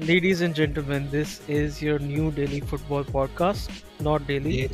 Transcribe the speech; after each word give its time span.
Ladies 0.00 0.40
and 0.42 0.56
gentlemen 0.56 1.06
podcast 3.34 3.70
be 4.02 4.66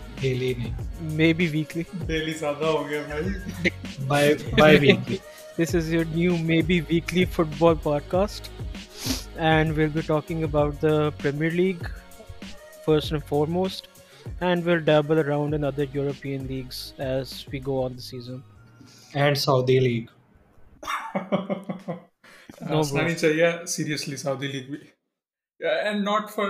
talking 10.07 10.43
about the 10.45 11.31
league 11.57 11.85
first 12.87 13.15
for 13.29 13.47
most the 13.57 14.57
league 19.67 20.20
ہنسنا 22.71 23.03
چاہیے 23.21 23.49
seriously 23.75 24.17
Saudi 24.17 24.49
league 24.53 24.65
بھی 24.71 24.79
and 25.85 25.99
not 26.05 26.31
for 26.35 26.49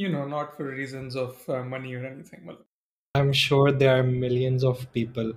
you 0.00 0.08
know 0.12 0.24
not 0.28 0.46
for 0.56 0.66
reasons 0.80 1.16
of 1.18 1.48
money 1.70 1.94
اور 1.94 2.02
any 2.04 2.22
thing 2.30 2.42
مطلب 2.46 2.64
I 3.14 3.20
am 3.22 3.32
sure 3.44 3.68
they 3.80 3.88
are 3.88 4.02
millions 4.02 4.64
of 4.70 4.80
people 4.92 5.30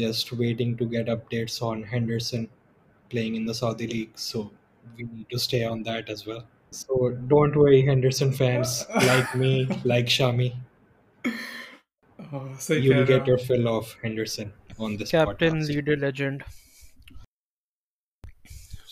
just 0.00 0.26
waiting 0.38 0.72
to 0.76 0.84
get 0.92 1.08
updates 1.30 1.62
on 1.62 1.82
Henderson 1.92 2.44
playing 3.10 3.34
in 3.36 3.44
the 3.48 3.52
Saudi 3.62 3.86
league 3.86 4.06
so 4.28 4.42
we 4.96 5.02
need 5.12 5.24
to 5.30 5.36
stay 5.36 5.64
on 5.64 5.78
that 5.86 6.08
as 6.10 6.26
well 6.28 6.40
so 6.80 7.08
don't 7.32 7.56
worry 7.64 7.82
Henderson 7.88 8.30
fans 8.38 8.68
like 9.06 9.26
me 9.40 9.52
like 9.88 10.06
Shami 10.18 10.48
you 12.70 13.04
get 13.08 13.22
your 13.28 13.38
fill 13.46 13.66
of 13.76 13.84
Henderson 14.04 14.46
on 14.78 14.90
this 15.00 15.10
captain 15.10 15.58
leader 15.72 15.96
legend 16.06 16.38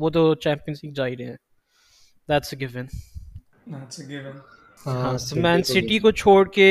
وہ 0.00 0.08
تو 0.10 0.20
champions 0.44 0.82
league 0.84 0.92
جا 0.96 1.06
ہی 1.06 1.16
رہے 1.16 1.24
ہیں 1.24 1.36
that's 2.28 2.52
a 2.54 2.58
given 2.60 2.86
that's 3.72 3.98
a 4.00 4.06
given 4.08 4.36
ہاں 4.84 5.12
man 5.42 5.46
ہاں، 5.46 5.62
city 5.72 5.98
کو 6.04 6.10
چھوڑ 6.20 6.42
کے 6.56 6.68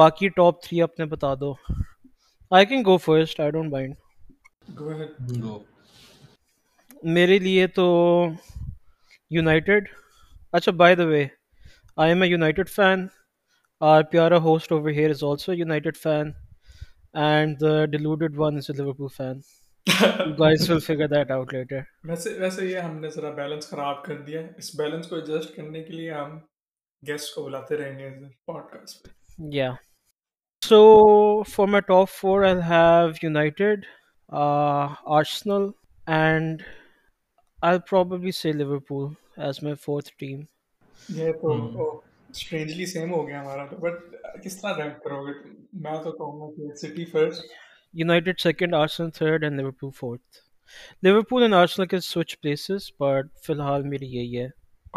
باقی 0.00 0.28
ٹاپ 0.36 0.58
3 0.66 0.82
اپنے 0.82 1.04
بتا 1.14 1.34
دو 1.40 1.52
I 2.56 2.66
can 2.70 2.82
go 2.86 2.96
first 3.06 3.40
I 3.40 3.50
don't 3.56 3.72
mind 3.72 4.78
go 4.78 4.90
ahead 4.98 5.42
go 5.42 5.58
میرے 7.16 7.38
لیے 7.46 7.66
تو 7.80 7.86
یونائٹیڈ 9.38 9.88
اچھا 10.58 10.72
by 10.82 10.94
the 10.98 11.04
way 11.12 11.26
I 12.04 12.12
am 12.12 12.22
a 12.22 12.28
United 12.28 12.68
fan 12.76 13.06
our 13.92 14.02
پیارا 14.12 14.36
host 14.48 14.72
over 14.72 14.90
here 15.00 15.10
is 15.14 15.24
also 15.30 15.52
United 15.54 15.96
fan 16.02 16.30
and 17.26 17.60
the 17.60 17.84
deluded 17.96 18.38
one 18.38 18.56
is 18.56 18.70
a 18.70 18.76
Liverpool 18.82 19.08
fan 19.16 19.36
guys 20.38 20.70
will 20.70 20.78
figure 20.86 21.06
that 21.08 21.30
out 21.30 21.52
later 21.54 21.80
ویسے 22.08 22.32
ویسے 22.38 22.64
یہ 22.66 22.78
ہم 22.80 22.98
نے 23.00 23.08
ذرا 23.16 23.30
balance 23.34 23.68
خراب 23.70 24.02
کر 24.04 24.18
دیا 24.26 24.40
اس 24.58 24.70
بیلنس 24.78 25.06
کو 25.08 25.14
ایڈجسٹ 25.16 25.54
کرنے 25.56 25.82
کے 25.82 25.92
لیے 25.92 26.10
ہم 26.12 26.38
گیسٹ 27.06 27.34
کو 27.34 27.44
بلاتے 27.44 27.76
رہیں 27.78 27.98
گے 27.98 28.06
اس 28.08 28.44
پوڈ 28.46 28.62
کاسٹ 28.72 29.04
پہ 29.04 29.10
یا 29.56 29.70
so 30.68 30.80
for 31.50 31.66
my 31.74 31.80
top 31.88 32.08
four 32.10 32.42
I 32.44 32.54
have 32.68 33.10
United 33.22 33.84
Arsenal 35.18 35.68
and 36.16 36.62
I 37.68 37.78
probably 37.90 38.30
say 38.40 38.52
Liverpool 38.52 39.08
as 39.46 39.62
my 39.64 39.74
fourth 39.84 40.10
team 40.18 40.40
یہ 41.20 41.32
تو 41.42 41.98
اسٹرینجلی 42.30 42.82
hmm. 42.84 42.92
سیم 42.92 43.12
ہو 43.12 43.26
گیا 43.28 43.40
ہمارا 43.42 43.66
تو 43.70 43.76
بٹ 43.86 44.16
کس 44.44 44.60
طرح 44.60 44.76
رینک 44.82 45.02
کرو 45.04 45.22
گے 45.26 45.32
میں 45.82 46.02
تو 46.02 46.12
کہوں 46.16 46.40
گا 46.40 46.52
کہ 46.56 46.74
City 46.86 47.04
first 47.12 47.52
United 47.96 48.38
second, 48.38 48.74
Arsenal 48.74 49.10
third, 49.10 49.42
and 49.42 49.56
Liverpool 49.56 49.90
fourth. 49.90 50.42
Liverpool 51.00 51.42
and 51.42 51.54
Arsenal 51.54 51.86
can 51.86 52.02
switch 52.02 52.36
places, 52.42 52.92
but 52.98 53.24
فی 53.44 53.52
الحال 53.54 53.82
میری 53.92 54.06
یہی 54.16 54.40
ہے 54.40 54.46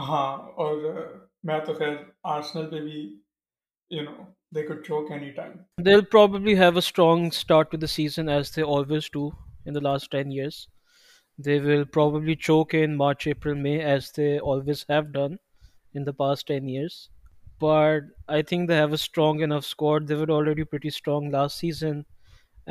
ہاں 0.08 0.38
اور 0.64 0.76
میں 1.48 1.60
تو 1.66 1.74
خیر 1.74 1.94
آرسنل 2.36 2.66
پہ 2.70 2.80
بھی 2.88 3.02
you 3.96 4.04
know 4.08 4.26
they 4.56 4.64
could 4.68 4.82
choke 4.88 5.08
any 5.18 5.30
time 5.38 5.54
they'll 5.86 6.06
probably 6.16 6.54
have 6.64 6.76
a 6.80 6.88
strong 6.88 7.24
start 7.38 7.70
to 7.72 7.78
the 7.84 7.90
season 7.94 8.28
as 8.36 8.50
they 8.58 8.66
always 8.78 9.08
do 9.16 9.24
in 9.70 9.78
the 9.78 9.82
last 9.88 10.12
10 10.16 10.34
years 10.36 10.60
they 11.48 11.56
will 11.64 11.86
probably 11.98 12.36
choke 12.50 12.76
in 12.80 12.94
march 13.00 13.26
april 13.32 13.58
may 13.64 13.74
as 13.94 14.10
they 14.20 14.30
always 14.54 14.84
have 14.92 15.10
done 15.16 15.40
in 16.02 16.06
the 16.10 16.16
past 16.22 16.50
10 16.54 16.70
years 16.76 17.00
but 17.66 18.14
i 18.40 18.44
think 18.52 18.72
they 18.74 18.80
have 18.82 18.96
a 19.00 19.02
strong 19.08 19.44
enough 19.50 19.68
squad 19.72 20.12
they 20.12 20.20
were 20.22 20.32
already 20.38 20.68
pretty 20.76 20.94
strong 21.02 21.34
last 21.40 21.66
season 21.66 22.06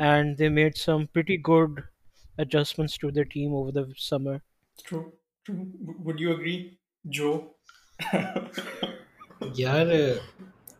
and 0.07 0.37
they 0.37 0.49
made 0.49 0.77
some 0.77 1.07
pretty 1.15 1.37
good 1.45 1.83
adjustments 2.37 2.97
to 2.97 3.11
their 3.11 3.25
team 3.25 3.53
over 3.53 3.71
the 3.71 3.87
summer. 3.97 4.41
True, 4.83 5.11
true. 5.45 5.67
Would 6.07 6.19
you 6.19 6.31
agree, 6.35 6.59
Joe? 7.19 7.37
یار 9.57 9.87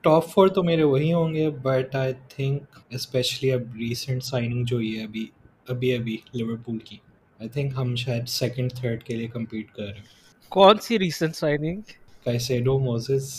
top 0.04 0.28
four 0.34 0.48
تو 0.56 0.62
میرے 0.64 0.84
وہی 0.92 1.12
ہوں 1.14 1.34
گے 1.34 1.50
but 1.64 1.96
I 1.96 2.14
think 2.36 2.80
especially 2.98 3.52
اب 3.52 3.76
recent 3.80 4.24
signing 4.24 4.64
جو 4.70 4.76
ہوئی 4.76 4.98
ہے 4.98 5.04
ابھی 5.04 5.26
ابھی 5.74 5.94
ابھی 5.96 6.18
لیورپول 6.34 6.78
کی 6.90 6.98
آئی 7.40 7.50
تھنک 7.50 7.74
ہم 7.78 7.94
شاید 8.04 8.28
سیکنڈ 8.36 8.74
تھرڈ 8.80 9.04
کے 9.04 9.16
لیے 9.16 9.28
کمپیٹ 9.34 9.72
کر 9.76 9.84
رہے 9.84 9.98
ہیں 9.98 10.48
کون 10.58 10.80
سی 10.88 11.00
recent 11.00 11.36
signing 11.36 11.82
Caicedo 12.26 12.78
Moises 12.86 13.32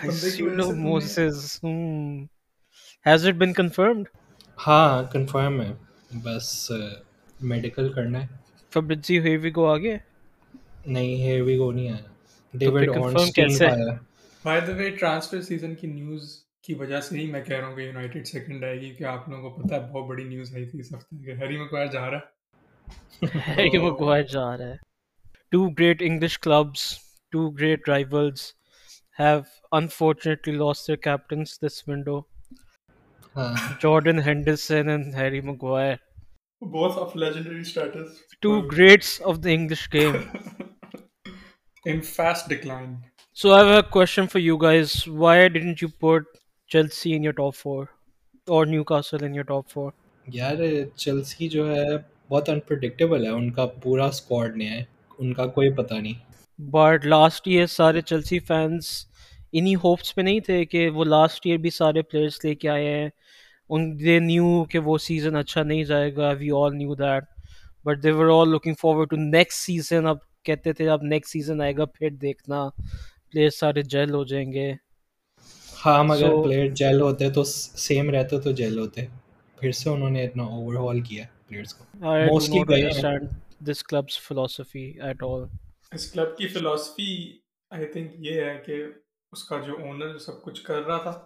Caicedo 0.00 0.70
Moises 0.82 1.60
has 3.06 3.26
it 3.26 3.34
been 3.42 3.52
confirmed 3.52 4.08
ہاں 4.66 5.02
کنفرم 5.12 5.60
ہے 5.60 5.72
بس 6.22 6.70
میڈیکل 7.52 7.92
کرنا 7.92 8.22
ہے 8.22 8.26
فبرجی 8.74 9.18
ہیئر 9.22 9.38
وی 9.42 9.50
گو 9.56 9.66
اگے 9.66 9.94
نہیں 10.86 11.14
ہیئر 11.22 11.40
وی 11.46 11.56
گو 11.58 11.70
نہیں 11.72 11.88
آیا 11.92 12.58
ڈیوڈ 12.58 12.88
آنسٹین 12.96 13.56
کا 13.58 13.72
آیا 13.72 13.94
by 14.44 14.60
the 14.66 14.72
way 14.82 14.90
transfer 14.98 15.40
season 15.48 15.74
کی 15.80 15.86
نیوز 15.92 16.30
کی 16.66 16.74
وجہ 16.80 17.00
سے 17.08 17.18
ہی 17.18 17.26
میں 17.30 17.42
کہہ 17.44 17.56
رہا 17.56 17.66
ہوں 17.66 17.74
کہ 17.76 17.80
یونائیٹڈ 17.80 18.26
سیکنڈ 18.28 18.64
آئے 18.64 18.80
گی 18.80 18.90
کہ 18.98 19.04
آپ 19.14 19.28
لوگوں 19.28 19.50
کو 19.50 19.62
پتہ 19.62 19.74
ہے 19.74 19.80
بہت 19.92 20.08
بڑی 20.08 20.24
نیوز 20.24 20.54
آئی 20.54 20.64
تھی 20.70 20.80
اس 20.80 20.92
ہفتے 20.94 21.22
کہ 21.26 21.34
ہیری 21.42 21.56
مکوائر 21.62 21.86
جا 21.96 22.08
رہا 22.10 23.26
ہے 23.48 23.54
ہیری 23.56 23.78
مکوائر 23.90 24.22
جا 24.32 24.46
رہا 24.58 24.68
ہے 24.68 24.76
two 25.52 25.68
great 25.78 26.02
English 26.06 26.38
clubs 26.46 26.86
two 27.32 27.48
great 27.58 27.88
rivals 27.88 28.44
have 29.20 29.40
unfortunately 29.80 30.54
lost 30.58 30.86
their 30.88 30.96
captains 31.08 31.58
this 31.66 31.82
window 31.88 32.20
ہاں۔ 33.36 33.54
Jordan 33.82 34.18
Henderson 34.26 34.88
and 34.88 35.14
Harry 35.14 35.40
Maguire 35.40 35.94
بہت 36.72 36.98
انپرڈکٹیبل 36.98 38.76
ہے 53.24 53.28
ان 53.30 53.50
کا 53.52 53.66
پورا 53.82 54.08
ان 55.18 55.32
کا 55.34 55.46
کوئی 55.54 55.70
پتہ 55.76 55.94
نہیں 55.94 56.14
بٹ 56.70 57.06
لاسٹ 57.06 57.48
ایئر 57.48 57.66
سارے 57.66 58.00
چرسی 58.00 58.38
فینس 58.48 58.94
انہی 59.60 59.74
ہوپس 59.82 60.14
پہ 60.14 60.20
نہیں 60.22 60.40
تھے 60.46 60.64
کہ 60.64 60.88
وہ 60.90 61.04
لاسٹ 61.04 61.46
ایئر 61.46 61.56
بھی 61.64 61.70
سارے 61.70 62.02
پلیئرس 62.02 62.44
لے 62.44 62.54
کے 62.54 62.68
آئے 62.68 62.88
ہیں 62.94 63.08
ان 63.76 63.84
دے 63.98 64.18
نیو 64.20 64.46
کہ 64.70 64.78
وہ 64.86 64.96
سیزن 65.02 65.36
اچھا 65.36 65.62
نہیں 65.62 65.84
جائے 65.90 66.14
گا 66.16 66.30
we 66.38 66.48
all 66.56 66.74
knew 66.76 66.94
that 66.94 67.24
but 67.86 68.02
they 68.02 68.10
were 68.18 68.28
all 68.30 68.50
looking 68.50 68.74
forward 68.80 69.08
to 69.10 69.16
next 69.20 69.58
season 69.66 70.06
اب 70.06 70.16
کہتے 70.46 70.72
تھے 70.78 70.88
اب 70.94 71.02
نیکسٹ 71.12 71.32
سیزن 71.32 71.60
آئے 71.66 71.76
گا 71.76 71.84
پھر 71.94 72.10
دیکھنا 72.24 72.58
پلیئر 73.30 73.50
سارے 73.58 73.82
جیل 73.94 74.10
ہو 74.14 74.22
جائیں 74.32 74.50
گے 74.52 74.72
ہاں 75.84 76.02
مگر 76.04 76.34
پلیئر 76.42 76.68
جیل 76.80 77.00
ہوتے 77.00 77.30
تو 77.38 77.44
سیم 77.52 78.10
رہتے 78.14 78.38
تو 78.46 78.52
جیل 78.60 78.78
ہوتے 78.78 79.06
پھر 79.60 79.72
سے 79.80 79.88
انہوں 79.90 80.10
نے 80.18 80.24
اتنا 80.24 80.42
اوور 80.56 80.74
ہال 80.86 81.00
کیا 81.08 81.24
پلیئرس 81.48 81.74
کو 81.74 81.84
mostly 82.28 82.60
understand 82.68 83.28
this 83.70 83.82
clubs 83.90 84.20
philosophy 84.26 84.84
at 85.06 85.22
all 85.30 85.46
اس 85.94 86.10
کلب 86.12 86.36
کی 86.36 86.48
فلسفی 86.58 87.10
آئی 87.76 87.86
تھنک 87.92 88.14
یہ 88.26 88.40
ہے 88.44 88.56
کہ 88.66 88.82
اس 89.32 89.44
کا 89.48 89.60
جو 89.66 89.76
اونر 89.86 90.18
سب 90.26 90.42
کچھ 90.42 90.62
کر 90.64 90.82
رہا 90.88 90.98
تھا 91.02 91.18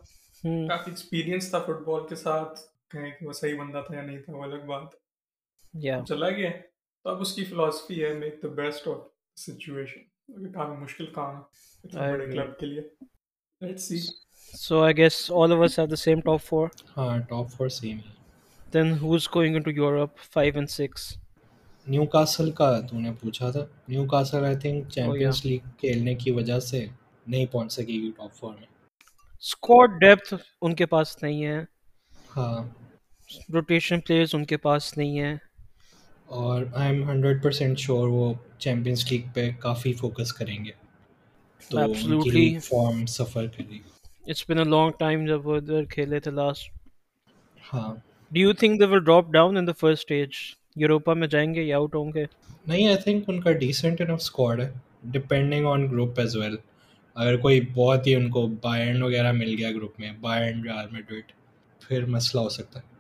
کافی 0.44 0.90
ایکسپیرینس 0.90 1.48
تھا 1.50 1.58
تھا 1.58 1.66
فٹ 1.72 1.82
بال 1.86 2.06
کے 2.08 2.14
ساتھ 2.16 2.58
کہیں 2.92 3.10
کہ 3.18 3.26
وہ 3.26 3.32
صحیح 3.32 3.58
بندہ 3.58 3.82
یا 3.94 4.00
نہیں 4.02 4.18
تھا 4.24 4.32
وہ 4.36 4.42
الگ 4.44 4.64
بات 4.66 6.06
چلا 6.08 6.28
گیا 6.36 6.50
تو 7.02 7.10
اب 7.10 7.20
اس 7.20 7.32
کی 7.34 7.44
فلاسفی 7.44 8.02
ہے 8.02 8.08
ہے 8.08 8.12
make 8.18 8.42
the 8.42 8.48
best 8.60 8.88
of 8.88 9.06
situation 9.40 10.50
کافی 10.52 10.76
مشکل 10.82 11.06
کام 11.14 11.42
نہیں 27.28 27.46
پہنچ 27.50 27.72
سکے 27.72 27.92
گی 27.92 28.10
ٹاپ 28.16 28.34
فور 28.38 28.52
میں 28.54 28.66
اسکواڈ 29.46 29.90
ڈیپتھ 30.00 30.32
ان 30.66 30.74
کے 30.74 30.86
پاس 30.92 31.16
نہیں 31.22 31.44
ہے 31.46 31.58
ہاں 32.36 32.62
روٹیشن 33.54 34.00
پلیئرز 34.06 34.34
ان 34.34 34.44
کے 34.52 34.56
پاس 34.64 34.96
نہیں 34.96 35.18
ہیں 35.20 35.34
اور 36.40 36.62
I 36.74 36.90
am 36.94 37.08
hundred 37.08 37.42
percent 37.42 37.78
sure 37.78 38.08
وہ 38.14 38.32
چیمپئنس 38.64 39.10
لیگ 39.10 39.28
پہ 39.34 39.48
کافی 39.66 39.92
فوکس 40.00 40.32
کریں 40.38 40.56
گے 40.64 40.70
تو 41.68 41.92
فارم 42.68 43.06
سفر 43.16 43.46
کرے 43.56 43.78
it's 44.30 44.44
been 44.48 44.58
a 44.58 44.64
long 44.74 44.90
time 44.98 45.24
جب 45.26 45.46
وہ 45.46 45.56
ادھر 45.56 45.84
کھیلے 45.94 46.20
تھے 46.26 46.30
لاسٹ 46.40 46.70
ہاں 47.72 47.88
do 48.32 48.40
you 48.40 48.52
think 48.64 48.80
they 48.80 48.86
will 48.94 49.04
drop 49.04 49.30
down 49.38 49.56
in 49.56 49.66
the 49.66 49.72
first 49.80 50.00
stage 50.12 50.30
Europa 50.84 51.14
میں 51.20 51.28
جائیں 51.36 51.52
گے 51.54 51.62
یا 51.62 51.76
آؤٹ 51.76 51.94
ہوں 51.96 52.12
گے 52.14 52.24
نہیں 52.66 52.86
آئی 52.88 52.96
تھنک 53.04 53.28
ان 53.30 53.40
کا 53.42 53.52
ڈیسنٹ 53.66 54.00
انف 54.08 54.20
اسکواڈ 54.22 54.60
ہے 54.60 54.70
depending 55.18 55.66
on 55.74 55.90
group 55.90 56.20
as 56.20 56.36
well 56.36 56.56
اگر 57.20 57.36
کوئی 57.42 57.60
بہت 57.74 58.06
ہی 58.06 58.14
ان 58.14 58.28
کو 58.30 58.46
بائن 58.62 59.02
وغیرہ 59.02 59.30
مل 59.32 59.54
گیا 59.58 59.70
گروپ 59.72 59.98
میں 60.00 60.10
بائن 60.20 60.62
ریال 60.64 60.88
میڈرڈ 60.92 61.32
پھر 61.86 62.04
مسئلہ 62.14 62.40
ہو 62.42 62.48
سکتا 62.56 62.80
ہے 62.80 62.94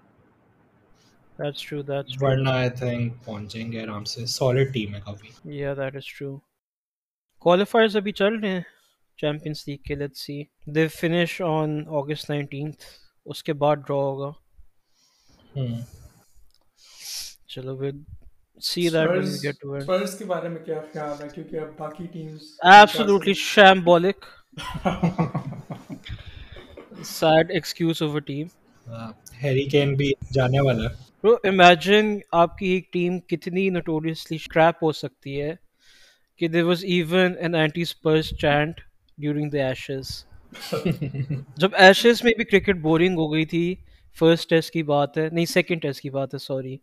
that's 1.40 1.64
true 1.68 1.80
that's 1.90 2.14
true 2.14 2.22
ورنہ 2.22 2.50
i 2.50 2.68
think 2.82 3.18
پہنچیں 3.24 3.72
گے 3.72 3.82
آرام 3.82 4.04
سے 4.12 4.24
سالڈ 4.36 4.72
ٹیم 4.74 4.94
ہے 4.94 5.00
کافی 5.06 5.28
yeah 5.60 5.74
that 5.80 5.98
is 6.00 6.08
true 6.18 6.32
qualifiers 7.46 7.96
ابھی 8.02 8.12
چل 8.20 8.38
رہے 8.42 8.50
ہیں 8.54 8.62
چیمپئنز 9.20 9.62
لیگ 9.66 9.76
کے 9.88 9.94
let's 10.04 10.24
see 10.28 10.40
they 10.78 10.86
finish 11.02 11.36
on 11.50 11.78
august 12.00 12.32
19th 12.34 12.88
اس 13.34 13.42
کے 13.48 13.52
بعد 13.64 13.84
ڈرا 13.86 13.96
ہوگا 13.96 14.30
ہم 15.56 15.64
hmm. 15.64 15.80
چلو 17.54 17.76
جب 18.58 18.96
ایشیز 18.96 20.32
میں 42.22 42.32
بھی 42.34 42.44
کرکٹ 42.44 42.76
بورنگ 42.80 43.16
ہو 43.18 43.32
گئی 43.32 43.44
تھی 43.44 43.74
فرسٹ 44.18 44.50
ٹیسٹ 44.50 44.72
کی 44.72 44.82
بات 44.82 45.18
ہے 45.18 45.28
نہیں 45.32 45.46
سیکنڈ 45.46 45.82
ٹیسٹ 45.82 46.00
کی 46.02 46.10
بات 46.10 46.34
ہے 46.34 46.38
sorry 46.38 46.76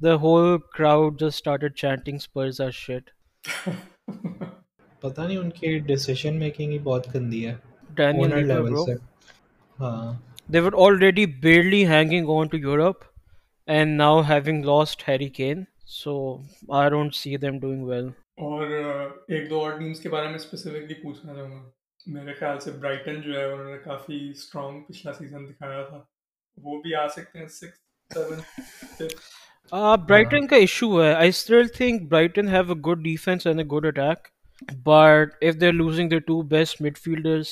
the 0.00 0.18
whole 0.18 0.58
crowd 0.58 1.18
just 1.18 1.36
started 1.38 1.76
chanting 1.84 2.18
spurs 2.26 2.60
are 2.66 2.72
shit 2.82 3.10
پتہ 5.02 5.20
نہیں 5.20 5.36
ان 5.38 5.50
کی 5.50 5.78
ڈیسیشن 5.90 6.38
میکنگ 6.38 6.70
ہی 6.72 6.78
بہت 6.86 7.06
گندی 7.14 7.46
ہے 7.46 7.54
ڈینیل 7.96 8.46
لیول 8.48 8.74
سے 8.86 8.94
ہاں 9.80 10.12
they 10.52 10.60
were 10.60 10.72
already 10.84 11.24
barely 11.42 11.86
hanging 11.88 12.28
on 12.34 12.48
to 12.52 12.56
Europe 12.58 13.04
and 13.76 13.96
now 13.98 14.20
having 14.28 14.64
lost 14.64 15.08
Harry 15.08 15.28
Kane 15.40 15.62
so 16.02 16.14
I 16.78 16.90
don't 16.90 17.14
see 17.14 17.36
them 17.44 17.58
doing 17.60 17.84
well 17.88 18.06
اور 18.06 18.66
uh, 18.66 19.08
ایک 19.28 19.48
دو 19.50 19.60
اور 19.60 19.78
ٹیمز 19.78 20.00
کے 20.00 20.08
بارے 20.08 20.26
میں 20.28 20.34
اسپیسیفکلی 20.34 20.94
پوچھنا 21.02 21.34
چاہوں 21.34 21.50
گا 21.50 21.62
میرے 22.12 22.34
خیال 22.40 22.58
سے 22.60 22.70
برائٹن 22.80 23.20
جو 23.26 23.38
ہے 23.38 23.44
انہوں 23.52 23.70
نے 23.72 23.78
کافی 23.84 24.18
اسٹرانگ 24.30 24.82
پچھلا 24.88 25.12
سیزن 25.18 25.46
دکھایا 25.48 25.82
تھا 25.88 26.02
وہ 26.64 26.80
بھی 26.82 26.94
آ 26.94 27.06
سکتے 27.16 27.38
ہیں 27.38 27.46
سکس 27.46 27.88
سیون 28.14 28.40
ففتھ 28.40 29.38
برائٹن 29.72 30.46
کا 30.46 30.56
ایشو 30.56 31.02
ہے 31.02 31.12
I 31.14 31.28
still 31.28 31.66
think 31.76 32.08
Brighton 32.10 32.48
have 32.48 32.62
a 32.72 32.74
good 32.86 33.02
defence 33.02 33.46
and 33.46 33.60
a 33.60 33.64
good 33.72 33.84
attack 33.86 34.28
but 34.86 35.34
if 35.44 35.60
they 35.60 35.70
losing 35.72 36.08
the 36.10 36.18
two 36.26 36.40
best 36.54 36.80
midfielders 37.02 37.48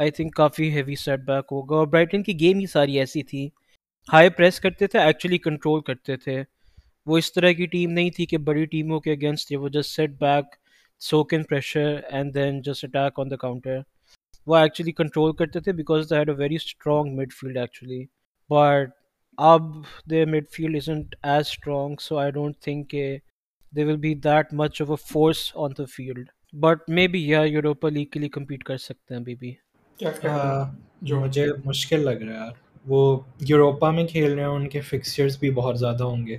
I 0.00 0.10
think 0.16 0.34
coffee 0.36 0.70
heavy 0.72 0.94
set 1.04 1.20
back 1.26 1.46
ہوگا 1.52 1.76
اور 1.76 1.86
Brighton 1.92 2.22
کی 2.22 2.38
game 2.40 2.58
ہی 2.58 2.66
ساری 2.72 2.98
ایسی 2.98 3.22
تھی 3.30 3.48
high 4.12 4.28
press 4.36 4.60
کرتے 4.60 4.86
تھے 4.86 4.98
actually 4.98 5.38
control 5.48 5.80
کرتے 5.86 6.16
تھے 6.24 6.42
وہ 7.06 7.18
اس 7.18 7.32
طرح 7.32 7.52
کی 7.56 7.66
ٹیم 7.72 7.90
نہیں 7.98 8.10
تھی 8.16 8.26
کہ 8.26 8.38
بڑی 8.48 8.64
ٹیموں 8.76 9.00
کے 9.00 9.12
اگینسٹ 9.12 9.52
وہ 9.60 9.68
just 9.74 9.94
sit 9.96 10.10
back 10.20 10.54
soak 11.08 11.34
in 11.34 11.42
pressure 11.50 11.96
and 12.10 12.34
then 12.34 12.60
just 12.66 12.84
attack 12.84 13.18
on 13.20 13.30
the 13.30 13.36
counter 13.46 13.80
وہ 14.46 14.56
ایکچولی 14.56 14.92
کنٹرول 15.02 15.32
کرتے 15.36 15.60
تھے 15.60 15.72
because 15.82 16.10
the 16.10 16.18
had 16.18 16.28
a 16.28 16.34
very 16.38 16.54
strong 16.62 17.16
midfield 17.40 17.56
actually 17.58 18.04
but 18.50 18.94
اب 19.44 19.62
they 20.10 20.20
midfield 20.52 20.76
isn't 20.76 21.14
as 21.28 21.46
strong 21.48 21.94
so 22.00 22.16
I 22.18 22.30
don't 22.32 22.56
think 22.64 22.88
کہ 22.90 23.04
they 23.76 23.82
will 23.84 23.96
be 24.00 24.12
that 24.24 24.46
much 24.60 24.72
of 24.82 24.88
a 24.90 24.96
force 25.08 25.38
on 25.64 25.70
the 25.78 25.84
field 25.94 26.26
but 26.60 26.78
maybe 27.12 27.20
yeah 27.28 27.40
Europa 27.46 27.88
League 27.94 28.06
کے 28.12 28.18
لیے 28.20 28.28
compete 28.36 28.60
کر 28.64 28.76
سکتے 28.84 29.08
ہیں 29.14 29.20
ابھی 29.20 29.34
بھی 29.42 29.50
جو 31.08 31.14
مجھے 31.20 31.44
مشکل 31.64 32.00
لگ 32.04 32.18
رہا 32.28 32.42
ہے 32.44 32.50
وہ 32.88 33.00
یوروپا 33.48 33.90
میں 33.90 34.06
کھیل 34.06 34.32
رہے 34.32 34.42
ہیں 34.42 34.48
ان 34.48 34.68
کے 34.68 34.80
فکسرس 34.88 35.38
بھی 35.38 35.50
بہت 35.60 35.78
زیادہ 35.78 36.02
ہوں 36.04 36.26
گے 36.26 36.36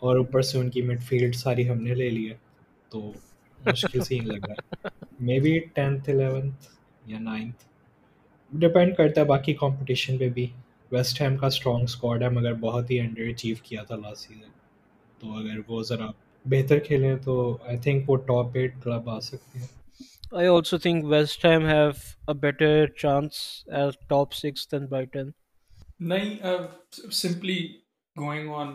اور 0.00 0.16
اوپر 0.16 0.42
سے 0.50 0.54
ان 0.58 0.68
کی 0.70 0.82
مڈ 0.82 1.00
فیلڈ 1.08 1.34
ساری 1.36 1.62
ہم 1.70 1.78
نے 1.82 1.94
لے 1.94 2.08
لی 2.10 2.28
ہے 2.30 2.34
تو 2.90 3.10
مشکل 3.66 4.00
سے 4.00 4.20
باقی 9.28 9.52
کمپٹیشن 9.60 10.14
پہ 10.18 10.28
بھی 10.34 10.46
ویسٹ 10.92 11.20
ہیم 11.20 11.36
کا 11.36 11.46
اسٹرانگ 11.46 11.82
اسکواڈ 11.84 12.22
ہے 12.22 12.28
مگر 12.34 12.54
بہت 12.60 12.90
ہی 12.90 12.98
انڈر 13.00 13.28
اچیو 13.30 13.56
کیا 13.62 13.82
تھا 13.88 13.96
لاسٹ 13.96 14.28
سیزن 14.28 14.48
تو 15.20 15.32
اگر 15.38 15.58
وہ 15.68 15.82
ذرا 15.88 16.06
بہتر 16.52 16.78
کھیلیں 16.86 17.16
تو 17.24 17.34
آئی 17.68 17.78
تھنک 17.82 18.08
وہ 18.10 18.16
ٹاپ 18.28 18.56
ایٹ 18.56 18.82
کلب 18.84 19.10
آ 19.10 19.18
سکتے 19.28 19.58
ہیں 19.58 19.66
I 20.38 20.46
also 20.46 20.78
think 20.84 21.04
West 21.10 21.44
Ham 21.44 21.66
have 21.66 21.90
a 22.28 22.34
better 22.40 22.86
chance 23.00 23.34
as 23.80 23.98
top 24.08 24.32
six 24.34 24.70
then 24.72 24.86
Brighton 24.90 25.30
نہیں 26.12 26.36
سمپلی 27.20 27.58
گوئنگ 28.20 28.50
آن 28.56 28.74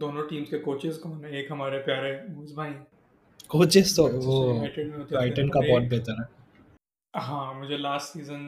دونوں 0.00 0.28
ٹیمز 0.28 0.50
کے 0.50 0.58
کوچز 0.64 0.98
کون 1.02 1.24
ہیں 1.24 1.32
ایک 1.36 1.50
ہمارے 1.50 1.78
پیارے 1.86 2.16
موز 2.34 2.52
بھائی 2.54 2.72
کوچز 3.54 3.94
تو 3.96 4.04
وہ 4.24 4.40
برائٹن 4.64 5.48
کا 5.48 5.60
بہت 5.70 5.90
بہتر 5.92 6.20
ہے 6.22 6.36
ہاں 7.28 7.52
مجھے 7.60 7.76
لاسٹ 7.76 8.12
سیزن 8.16 8.44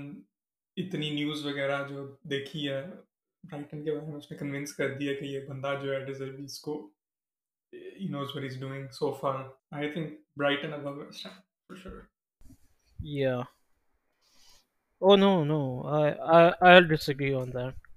اتنی 0.82 1.10
نیوز 1.14 1.44
وغیرہ 1.46 1.82
جو 1.88 2.06
دیکھی 2.30 2.68
ہے 2.68 2.82
برائٹن 3.50 3.82
کے 3.84 3.92
بارے 3.94 4.06
میں 4.06 4.16
اس 4.16 4.30
نے 4.30 4.36
کنونس 4.36 4.72
کر 4.76 4.94
دیا 4.98 5.14
کہ 5.20 5.24
یہ 5.24 5.44
بندہ 5.48 5.74
جو 5.82 5.92
ہے 5.92 6.00
ڈیزرو 6.04 6.44
اس 6.44 6.58
کو 6.66 6.76
he 7.72 8.08
knows 8.12 8.30
what 8.34 8.44
is 8.50 8.58
doing 8.60 8.86
so 8.98 9.12
far 9.20 9.38
I 9.78 9.90
think 9.92 10.12
Brighton 10.38 10.72
above 10.74 10.92
West 11.00 11.26
for 11.26 11.76
sure 11.82 12.00
یا 13.18 13.36
او 15.00 15.16
no 15.16 15.32
no 15.52 15.60
I 15.96 16.12
I 16.20 16.76
will 16.76 16.88
disagree 17.08 17.32
on 17.40 17.52
that 17.58 17.88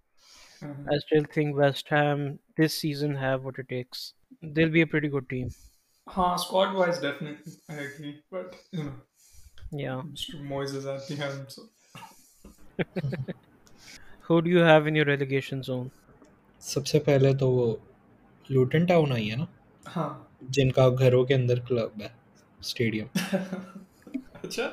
I 0.64 1.00
still 1.00 1.24
think 1.34 1.56
West 1.58 1.92
Ham 1.94 2.28
this 2.62 2.80
season 2.82 3.16
have 3.22 3.42
what 3.44 3.60
it 3.60 3.70
takes 3.70 4.00
they 4.56 4.64
will 4.64 4.72
be 4.72 4.80
a 4.80 4.86
pretty 4.92 5.12
good 5.18 5.30
team 5.30 5.48
ہاں 6.18 6.34
squad 6.36 6.76
wise 6.76 7.02
definitely 7.02 7.54
I 7.70 7.86
agree 7.86 8.14
but 8.32 8.56
you 8.74 8.84
know 8.84 9.80
یا 9.82 10.00
mister 10.04 10.44
Moyes 10.54 10.76
is 10.78 10.88
at 10.88 11.10
the 11.10 11.22
helm 11.22 11.44
so 11.50 11.62
Who 14.22 14.42
do 14.42 14.50
you 14.50 14.58
have 14.60 14.88
in 14.92 14.96
your 15.00 15.06
relegation 15.10 15.64
zone? 15.70 15.88
سب 16.60 16.86
سے 16.88 17.00
پہلے 17.06 17.34
تو 17.40 17.50
وہ 17.52 17.66
لوٹن 18.50 18.86
town 18.92 19.12
آئی 19.12 19.30
ہے 19.32 19.36
نا 19.38 19.46
ہاں 19.96 20.10
جن 20.58 20.72
کا 20.78 20.88
گھروں 21.00 21.24
کے 21.26 21.34
اندر 21.34 21.60
کلب 21.68 22.02
ہے 22.02 22.08
اسٹیڈیم 22.60 23.06
اچھا 24.44 24.70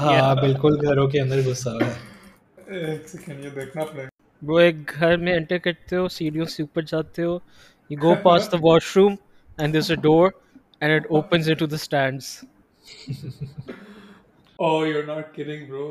ہاں 0.00 0.34
بالکل 0.40 0.78
گھروں 0.86 1.06
کے 1.10 1.20
اندر 1.20 1.40
گھسا 1.50 1.72
ہوا 1.72 1.86
ہے 1.88 2.78
ایک 2.88 3.08
سیکنڈ 3.08 3.44
یہ 3.44 3.50
دیکھنا 3.58 3.84
پڑے 3.92 4.02
گا 4.04 4.08
وہ 4.50 4.58
ایک 4.60 4.88
گھر 4.94 5.16
میں 5.26 5.34
انٹر 5.36 5.58
کرتے 5.66 5.96
ہو 5.96 6.08
سیڑھیوں 6.16 6.46
سے 6.54 6.62
اوپر 6.62 6.82
جاتے 6.92 7.22
ہو 7.24 7.38
you 7.90 7.98
go 8.02 8.14
past 8.22 8.50
the 8.52 8.56
washroom 8.96 9.14
and 9.58 9.74
there 9.74 9.90
a 9.90 9.96
door 10.08 10.28
and 10.80 10.94
it 11.00 11.10
opens 11.16 11.48
into 11.48 11.66
the 11.66 11.76
stands 11.86 12.34
oh 14.58 14.74
you 14.86 14.98
are 14.98 15.04
not 15.14 15.34
kidding 15.36 15.66
bro 15.68 15.90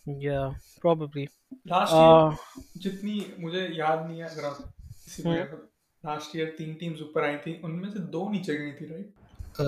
short 0.00 1.08
جتنی 2.84 3.14
مجھے 3.42 3.62
یاد 3.74 3.98
نہیں 4.06 4.18
ہے 4.22 4.28
لاسٹ 6.04 6.34
ایئر 6.36 6.46
تین 6.56 6.72
ٹیمز 6.78 7.00
اوپر 7.02 7.22
آئی 7.22 7.36
تھیں 7.42 7.54
ان 7.62 7.72
میں 7.80 7.88
سے 7.90 7.98
دو 8.12 8.28
نیچے 8.30 8.58
گئی 8.58 8.70
تھی 8.78 8.86
رائٹ 8.86 9.60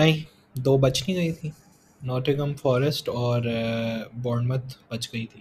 نہیں 0.00 0.58
دو 0.64 0.76
بچ 0.84 1.02
نہیں 1.06 1.16
گئی 1.16 1.32
تھی 1.40 1.50
نوٹم 2.06 2.52
فارسٹ 2.60 3.08
اور 3.20 3.48
بورنمت 4.22 4.74
بچ 4.92 5.08
گئی 5.12 5.26
تھی 5.32 5.40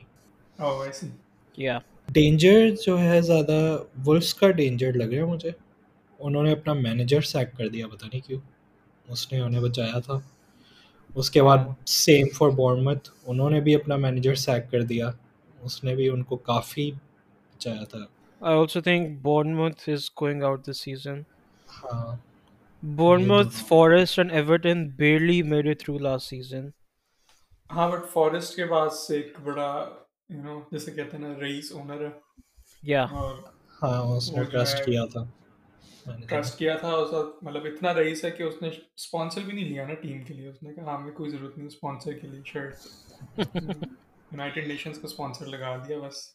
ڈینجر 2.13 2.69
جو 2.85 2.97
ہے 2.99 3.21
زیادہ 3.29 3.59
ولفس 4.05 4.33
کا 4.41 4.49
ڈینجر 4.61 4.93
لگ 4.97 5.13
رہا 5.13 5.19
ہے 5.25 5.31
مجھے 5.33 5.51
انہوں 6.19 6.43
نے 6.43 6.51
اپنا 6.51 6.73
مینیجر 6.81 7.21
سیک 7.33 7.55
کر 7.57 7.67
دیا 7.73 7.87
پتا 7.93 8.07
نہیں 8.11 8.21
کیوں 8.27 8.39
اس 9.11 9.31
نے 9.31 9.39
انہیں 9.39 9.61
بچایا 9.69 9.99
تھا 10.05 10.19
اس 11.19 11.29
کے 11.31 11.41
بعد 11.43 11.57
سیم 12.01 12.27
فار 12.37 12.49
بورنمت 12.61 13.09
انہوں 13.25 13.49
نے 13.49 13.59
بھی 13.67 13.75
اپنا 13.75 13.95
مینیجر 14.07 14.35
سیک 14.47 14.69
کر 14.71 14.83
دیا 14.93 15.11
اس 15.65 15.83
نے 15.83 15.95
بھی 15.95 16.09
ان 16.09 16.23
کو 16.31 16.37
کافی 16.51 16.91
بچایا 16.91 17.83
تھا 17.91 18.05
I 18.41 18.51
also 18.53 18.81
think 18.81 19.21
Bournemouth 19.23 19.87
is 19.87 20.09
going 20.09 20.43
out 20.43 20.63
this 20.65 20.81
season. 20.85 21.25
ہاں 21.83 22.15
Bournemouth, 22.99 23.55
Forest, 23.69 24.17
and 24.23 24.31
Everton 24.39 24.81
barely 24.99 25.37
made 25.53 25.65
it 25.71 25.81
through 25.83 25.97
last 26.07 26.27
season. 26.33 26.67
ہاں 27.75 27.89
بٹ 27.91 28.05
فارسٹ 28.13 28.55
کے 28.55 28.65
بعد 28.65 28.89
سے 28.97 29.15
ایک 29.17 29.37
بڑا 29.43 29.69
یو 30.29 30.41
نو 30.43 30.59
جیسے 30.71 30.91
کہتے 30.91 31.17
ہیں 31.17 31.23
نا 31.27 31.33
رئیس 31.39 31.71
اونر 31.71 32.01
ہے 32.05 32.09
Yeah, 32.91 33.11
اور 33.13 33.35
ہاں 33.81 34.01
اس 34.15 34.31
نے 34.33 34.43
ٹرسٹ 34.51 34.85
کیا 34.85 35.05
تھا 35.11 35.23
میں 35.25 36.13
نے 36.15 36.21
دیکھا۔ 36.21 36.35
ٹرسٹ 36.35 36.57
کیا 36.57 36.75
تھا 36.77 36.93
اس 36.95 37.13
وقت 37.13 37.43
مطلب 37.43 37.65
اتنا 37.71 37.93
رئیس 37.93 38.23
ہے 38.25 38.31
کہ 38.37 38.43
اس 38.43 38.61
نے 38.61 38.67
اسپانسر 38.69 39.41
بھی 39.45 39.53
نہیں 39.53 39.69
لیا 39.69 39.85
نا 39.87 39.93
ٹیم 40.01 40.21
کے 40.27 40.33
لیے 40.33 40.47
اس 40.49 40.61
نے 40.63 40.73
کہا 40.73 40.83
ہاں، 40.91 40.97
ہمیں 40.97 41.11
کوئی 41.19 41.29
ضرورت 41.31 41.57
نہیں 41.57 41.67
اسپانسر 41.67 42.13
کے 42.21 42.27
لیے 42.27 42.41
شرٹ 42.45 43.55
یونائٹیڈ 44.33 44.67
نیشنز 44.67 44.99
کو 45.01 45.07
اسپانسر 45.07 45.45
لگا 45.55 45.75
دیا 45.87 45.97
بس 46.07 46.25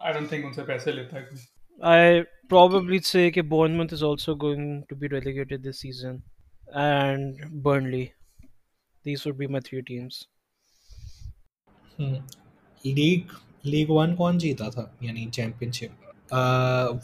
I 0.00 0.12
don't 0.12 0.26
think 0.32 0.44
unse 0.50 0.62
paise 0.70 0.86
leta 0.98 1.22
hai 1.22 1.96
I 2.02 2.24
probably 2.52 2.98
say 3.10 3.22
that 3.30 3.48
Bournemouth 3.54 3.92
is 3.96 4.02
also 4.10 4.34
going 4.42 4.66
to 4.90 4.94
be 5.02 5.08
relegated 5.08 5.62
this 5.62 5.80
season 5.80 6.22
and 6.84 7.40
Burnley. 7.68 8.04
These 9.02 9.24
would 9.26 9.38
be 9.38 9.48
my 9.56 9.60
three 9.70 9.82
teams. 9.90 10.18
League 12.98 13.32
league 13.72 13.90
one 13.96 14.14
کون 14.16 14.38
جیتا 14.44 14.68
تھا 14.76 14.84
یعنی 15.00 15.26
championship 15.34 16.32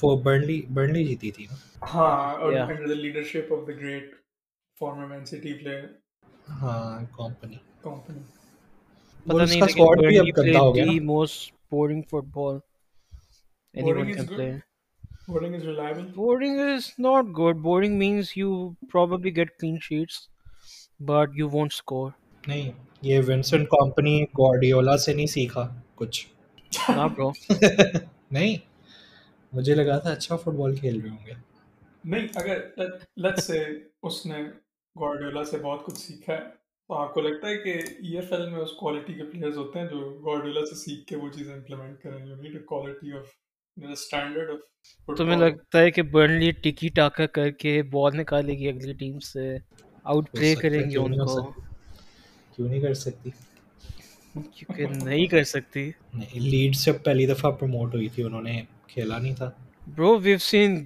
وہ 0.04 0.16
برنلی 0.22 0.60
برنلی 0.78 1.04
جیتی 1.10 1.30
تھی 1.36 1.44
نا 1.50 1.56
ہاں 1.92 2.32
اور 2.34 2.52
leadership 2.88 3.52
of 3.52 3.66
the 3.68 3.72
great 3.80 4.14
former 4.78 5.06
Man 5.14 5.24
City 5.30 5.52
player 5.58 5.84
ہاں 6.62 6.98
کمپنی 7.16 7.56
کمپنی 7.82 8.20
پتہ 9.24 9.36
نہیں 9.36 9.44
اس 9.52 9.56
کا 9.60 9.66
سکواڈ 9.74 10.04
بھی 10.06 10.18
اب 10.18 10.26
گندا 10.38 10.60
ہو 10.60 10.74
گیا 10.74 10.84
the 10.90 10.98
most 11.14 11.52
boring 11.70 12.02
football 12.36 12.58
Anyone 13.74 13.96
boring 13.98 14.14
can 14.16 14.26
play. 14.26 14.50
Good. 14.50 14.62
Boring 15.28 15.54
is 15.54 15.66
reliable. 15.66 16.02
Boring 16.12 16.58
is 16.58 16.92
not 16.98 17.32
good. 17.32 17.62
Boring 17.62 17.98
means 17.98 18.36
you 18.36 18.76
probably 18.88 19.30
get 19.30 19.56
clean 19.58 19.78
sheets, 19.80 20.28
but 20.98 21.34
you 21.42 21.48
won't 21.58 21.78
score. 21.82 22.08
Nahin. 22.52 22.72
یہ 23.02 23.20
Vincent 23.26 23.66
Kompany 23.70 24.10
Guardiola 24.38 24.96
سے 25.04 25.12
نہیں 25.14 25.26
سیکھا 25.34 25.62
کچھ 25.96 26.26
نہیں 28.30 28.56
مجھے 29.52 29.74
لگا 29.74 29.96
تھا 29.98 30.10
اچھا 30.10 30.36
فٹ 30.42 30.48
بال 30.56 30.74
کھیل 30.76 31.00
رہے 31.00 31.10
ہوں 31.10 31.26
گے 31.26 31.32
نہیں 32.14 32.26
اگر 32.40 32.58
لیٹس 33.26 33.44
سے 33.46 33.62
اس 34.08 34.24
نے 34.26 34.42
گارڈیولا 35.00 35.44
سے 35.50 35.58
بہت 35.62 35.84
کچھ 35.86 35.98
سیکھا 35.98 36.32
ہے 36.34 36.38
تو 36.88 36.94
آپ 37.02 37.14
کو 37.14 37.20
لگتا 37.28 37.48
ہے 37.48 37.56
کہ 37.64 37.78
ای 37.78 38.16
ایف 38.16 38.32
ایل 38.32 38.48
میں 38.50 38.60
اس 38.60 38.72
کوالٹی 38.80 39.14
کے 39.14 39.24
پلیئرز 39.32 39.56
ہوتے 39.58 39.78
ہیں 39.78 39.86
جو 39.90 40.00
گارڈیولا 40.26 40.66
سے 40.70 40.74
سیکھ 40.84 41.06
کے 41.08 41.16
وہ 41.22 41.28
چیزیں 41.36 41.54
امپلیمنٹ 41.54 42.02
کریں 42.02 42.24
you 42.26 42.36
need 42.42 42.56
a 42.56 42.62
quality 42.74 43.12
of 43.18 43.34
تمہیں 45.16 45.36
لگتا 45.38 45.78
ہے 45.80 45.90
کہ 45.90 46.02
برنلی 46.12 46.50
ٹکی 46.62 46.88
ٹاکا 46.96 47.26
کر 47.38 47.50
کے 47.62 47.82
بال 47.92 48.16
نکالے 48.20 48.52
گی 48.58 48.68
اگلی 48.68 48.92
ٹیم 48.98 49.18
سے 49.32 49.54
آؤٹ 50.04 50.30
پلے 50.32 50.54
کریں 50.60 50.78
گے 50.90 50.98
ان 50.98 51.16
کو 51.18 51.50
کیوں 52.54 52.68
نہیں 52.68 52.80
کر 52.80 52.94
سکتی 53.04 53.30
کیونکہ 54.32 54.86
نہیں 55.04 55.26
کر 55.26 55.44
سکتی 55.52 55.90
لیڈ 56.38 56.74
سے 56.76 56.92
پہلی 57.06 57.26
دفعہ 57.26 57.50
پروموٹ 57.50 57.94
ہوئی 57.94 58.08
تھی 58.14 58.22
انہوں 58.24 58.42
نے 58.42 58.60
کھیلا 58.88 59.18
نہیں 59.18 59.34
تھا 59.36 59.50
bro 59.96 60.18
we've 60.22 60.38
seen 60.50 60.84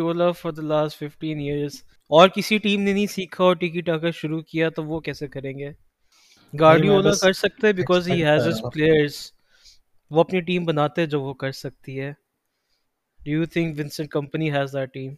all of 0.00 0.30
for 0.40 0.52
the 0.52 0.62
last 0.62 1.02
15 1.24 1.38
years 1.46 1.82
اور 2.18 2.28
کسی 2.34 2.58
ٹیم 2.66 2.80
نے 2.82 2.92
نہیں 2.92 3.06
سیکھا 3.14 3.44
اور 3.44 3.54
ٹکی 3.60 3.80
ٹاکا 3.88 4.10
شروع 4.20 4.40
کیا 4.50 4.68
تو 4.76 4.84
وہ 4.84 5.00
کیسے 5.06 5.26
کریں 5.28 5.52
گے 5.58 5.70
گارڈیولا 6.60 7.10
کر 7.22 7.32
سکتے 7.44 7.72
because 7.80 8.08
he 8.10 8.24
has 8.24 8.46
his 8.46 8.60
players 8.72 9.16
وہ 10.10 10.20
اپنی 10.20 10.40
ٹیم 10.48 10.64
بناتے 10.64 11.04
جو 11.12 11.20
وہ 11.22 11.32
کر 11.34 11.52
سکتی 11.62 11.98
ہے 12.00 12.10
do 13.24 13.30
you 13.30 13.44
think 13.52 13.78
Vincent 13.78 14.08
Kompany 14.08 14.50
has 14.52 14.72
that 14.76 14.92
team 14.94 15.14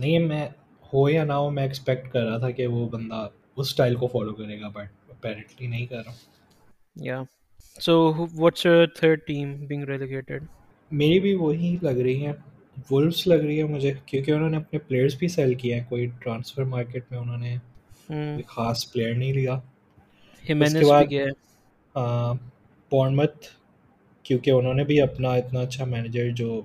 نہیں 0.00 0.18
میں 0.28 0.46
ہو 0.92 1.08
یا 1.08 1.24
نہ 1.24 1.32
ہو 1.32 1.50
میں 1.56 1.62
ایکسپیکٹ 1.62 2.10
کر 2.12 2.22
رہا 2.26 2.38
تھا 2.38 2.50
کہ 2.60 2.66
وہ 2.66 2.88
بندہ 2.90 3.26
اس 3.56 3.66
اسٹائل 3.68 3.96
کو 3.96 4.06
فالو 4.12 4.34
کرے 4.34 4.60
گا 4.60 4.68
بٹ 4.74 4.90
اپیرنٹلی 5.10 5.66
نہیں 5.66 5.86
کر 5.86 6.02
رہا 6.06 6.12
یا 7.04 7.20
so 7.82 7.96
what's 8.34 8.66
your 8.66 8.86
third 8.96 9.20
team 9.26 9.52
being 9.68 9.84
relegated 9.88 10.44
میری 11.02 11.20
بھی 11.20 11.34
وہی 11.34 11.76
لگ 11.82 11.98
رہی 12.04 12.24
ہیں 12.26 12.32
وولفز 12.90 13.26
لگ 13.28 13.42
رہی 13.44 13.58
ہے 13.58 13.64
مجھے 13.74 13.92
کیونکہ 14.06 14.30
انہوں 14.32 14.50
نے 14.50 14.56
اپنے 14.56 14.78
پلیئرز 14.88 15.16
بھی 15.18 15.28
سیل 15.34 15.54
کیے 15.62 15.74
ہیں 15.74 15.84
کوئی 15.88 16.06
ٹرانسفر 16.22 16.64
مارکیٹ 16.74 17.10
میں 17.10 17.18
انہوں 17.18 17.38
نے 17.38 17.54
hmm. 18.12 18.40
خاص 18.46 18.90
پلیئر 18.92 19.14
نہیں 19.14 19.32
لیا 19.32 19.58
ہیمنس 20.48 20.74
بھی 20.74 20.90
گیا 21.10 21.24
ہاں 21.96 22.34
پورنمت 22.90 23.44
کیونکہ 24.26 24.50
انہوں 24.50 24.74
نے 24.74 24.84
بھی 24.90 25.00
اپنا 25.00 25.32
اتنا 25.38 25.60
اچھا 25.60 25.84
مینیجر 25.84 26.28
جو 26.36 26.60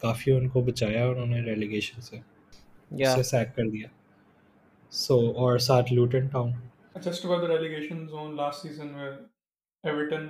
کافی 0.00 0.32
ان 0.32 0.48
کو 0.48 0.60
بچایا 0.68 1.06
انہوں 1.08 1.26
نے 1.26 1.40
ریلیگیشن 1.44 2.00
سے 2.00 2.16
yeah. 2.16 3.10
اسے 3.10 3.22
سیک 3.30 3.54
کر 3.56 3.68
دیا 3.70 3.88
سو 4.98 5.16
so, 5.20 5.34
اور 5.36 5.58
ساتھ 5.66 5.92
Luton 5.92 6.26
Town 6.34 6.50
just 7.04 7.24
about 7.26 7.40
the 7.42 7.46
relegation 7.56 8.06
zone 8.08 8.36
last 8.36 8.62
season 8.62 8.86
میں 8.98 9.10
Everton 9.82 10.26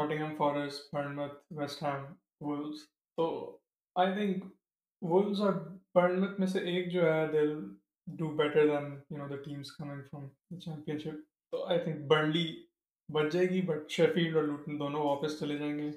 Nottingham 0.00 0.34
Forest 0.38 0.94
Bournemouth 0.94 1.32
West 1.60 1.82
Ham 1.82 2.04
Wolves 2.48 2.82
تو 3.16 3.28
آئی 4.04 4.12
تھنک 4.14 4.44
وولز 5.12 5.40
اور 5.46 5.52
برنمت 5.94 6.38
میں 6.40 6.46
سے 6.54 6.58
ایک 6.74 6.92
جو 6.92 7.12
ہے 7.12 7.26
they'll 7.32 7.58
do 8.18 8.28
better 8.36 8.66
than 8.66 8.90
you 9.10 9.16
know 9.18 9.28
the 9.34 9.42
teams 9.44 9.72
coming 9.78 10.00
from 10.10 10.26
the 10.50 10.60
championship 10.98 11.50
تو 11.52 11.64
آئی 11.68 11.78
تھنک 11.84 12.06
برنلی 12.10 12.46
بچ 13.10 13.32
جائے 13.32 13.48
گی 13.48 13.60
بٹ 13.66 13.90
شیفیلڈ 13.90 14.36
اور 14.36 14.42
لوٹن 14.44 14.78
دونوں 14.78 15.00
واپس 15.04 15.38
چلے 15.38 15.56
جائیں 15.58 15.76
گے 15.78 15.88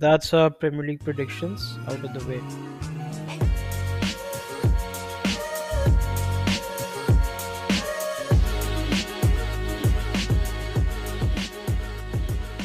that's 0.00 0.32
our 0.34 0.48
premier 0.60 0.84
league 0.84 0.96
predictions 1.04 1.62
out 1.86 2.04
of 2.04 2.14
the 2.14 2.26
way 2.26 2.38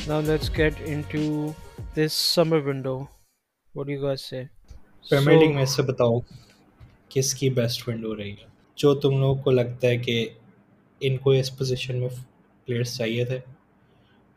Now 0.09 0.19
let's 0.27 0.47
get 0.53 0.79
into 0.91 1.19
this 1.95 2.13
summer 2.27 2.59
window. 2.67 2.93
What 3.79 3.87
do 3.89 3.93
you 3.97 3.99
guys 4.03 4.23
say? 4.29 4.39
Premier 5.09 5.39
league 5.41 5.53
میں 5.55 5.65
سے 5.73 5.81
بتاؤ 5.91 6.17
کس 7.15 7.33
کی 7.39 7.49
بیسٹ 7.59 7.87
ونڈو 7.87 8.15
رہی 8.17 8.31
ہے 8.39 8.47
جو 8.83 8.93
تم 9.01 9.19
لوگوں 9.19 9.35
کو 9.43 9.51
لگتا 9.51 9.87
ہے 9.87 9.97
کہ 10.07 10.17
ان 11.07 11.17
کو 11.23 11.31
اس 11.41 11.51
position 11.61 11.99
میں 12.01 12.09
پلیئرس 12.65 12.95
چاہیے 12.97 13.25
تھے 13.25 13.39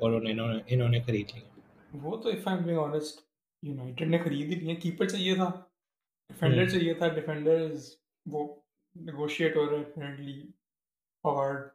اور 0.07 0.13
انہوں 0.29 0.49
انہوں 0.75 0.89
نے 0.93 0.99
خرید 1.07 1.29
لی 1.35 1.41
وہ 2.05 2.17
تو 2.23 2.29
if 2.31 2.47
I 2.49 2.57
am 2.57 2.65
being 2.67 2.79
honest 2.85 3.21
United 3.69 4.09
نے 4.15 4.19
خرید 4.25 4.49
ہی 4.53 4.59
لیا 4.61 4.75
کیپر 4.83 5.09
چاہیے 5.13 5.35
تھا 5.41 5.49
ڈیفینڈر 6.33 6.69
چاہیے 6.71 6.95
تھا 7.03 7.09
ڈیفینڈرز 7.19 7.85
وہ 8.37 8.43
نیگوشیٹ 9.13 9.57
ہو 9.57 9.69
رہے 9.71 9.77
ہیں 9.77 9.85
فرینڈلی 9.95 10.37
فارورڈ 11.23 11.69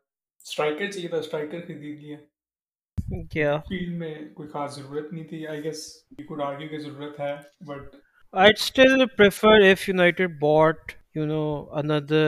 سٹرائکر 0.51 0.91
چاہیے 0.91 1.07
تھا 1.15 1.23
اسٹرائکر 1.25 1.61
خرید 1.67 1.95
لیا 2.03 3.21
کیا 3.31 3.57
فیلڈ 3.69 3.97
میں 4.03 4.13
کوئی 4.41 4.49
خاص 4.57 4.75
ضرورت 4.79 5.11
نہیں 5.13 5.27
تھی 5.31 5.45
I 5.55 5.63
guess 5.63 5.85
you 6.19 6.25
could 6.27 6.41
argue 6.49 6.67
کی 6.75 6.79
ضرورت 6.89 7.19
ہے 7.27 7.33
but 7.71 7.95
I'd 8.43 8.57
still 8.69 9.03
prefer 9.19 9.51
if 9.73 9.83
United 9.95 10.33
bought 10.47 10.91
you 11.17 11.25
know 11.27 11.43
another 11.81 12.19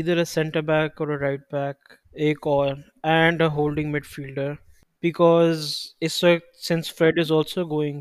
either 0.00 0.16
a 0.22 0.30
center 0.38 0.62
back 0.70 1.00
or 1.06 1.10
a 1.16 1.20
right 1.28 1.46
back 1.60 1.94
ایک 2.26 2.46
اور 2.56 2.74
and 3.20 3.42
a 3.42 3.46
holding 3.56 3.90
midfielder 4.14 4.52
because 5.02 5.60
اس 6.06 6.22
وقت 6.24 6.46
since 6.64 6.92
Fred 6.96 7.18
is 7.20 7.30
also 7.32 7.64
going 7.68 8.00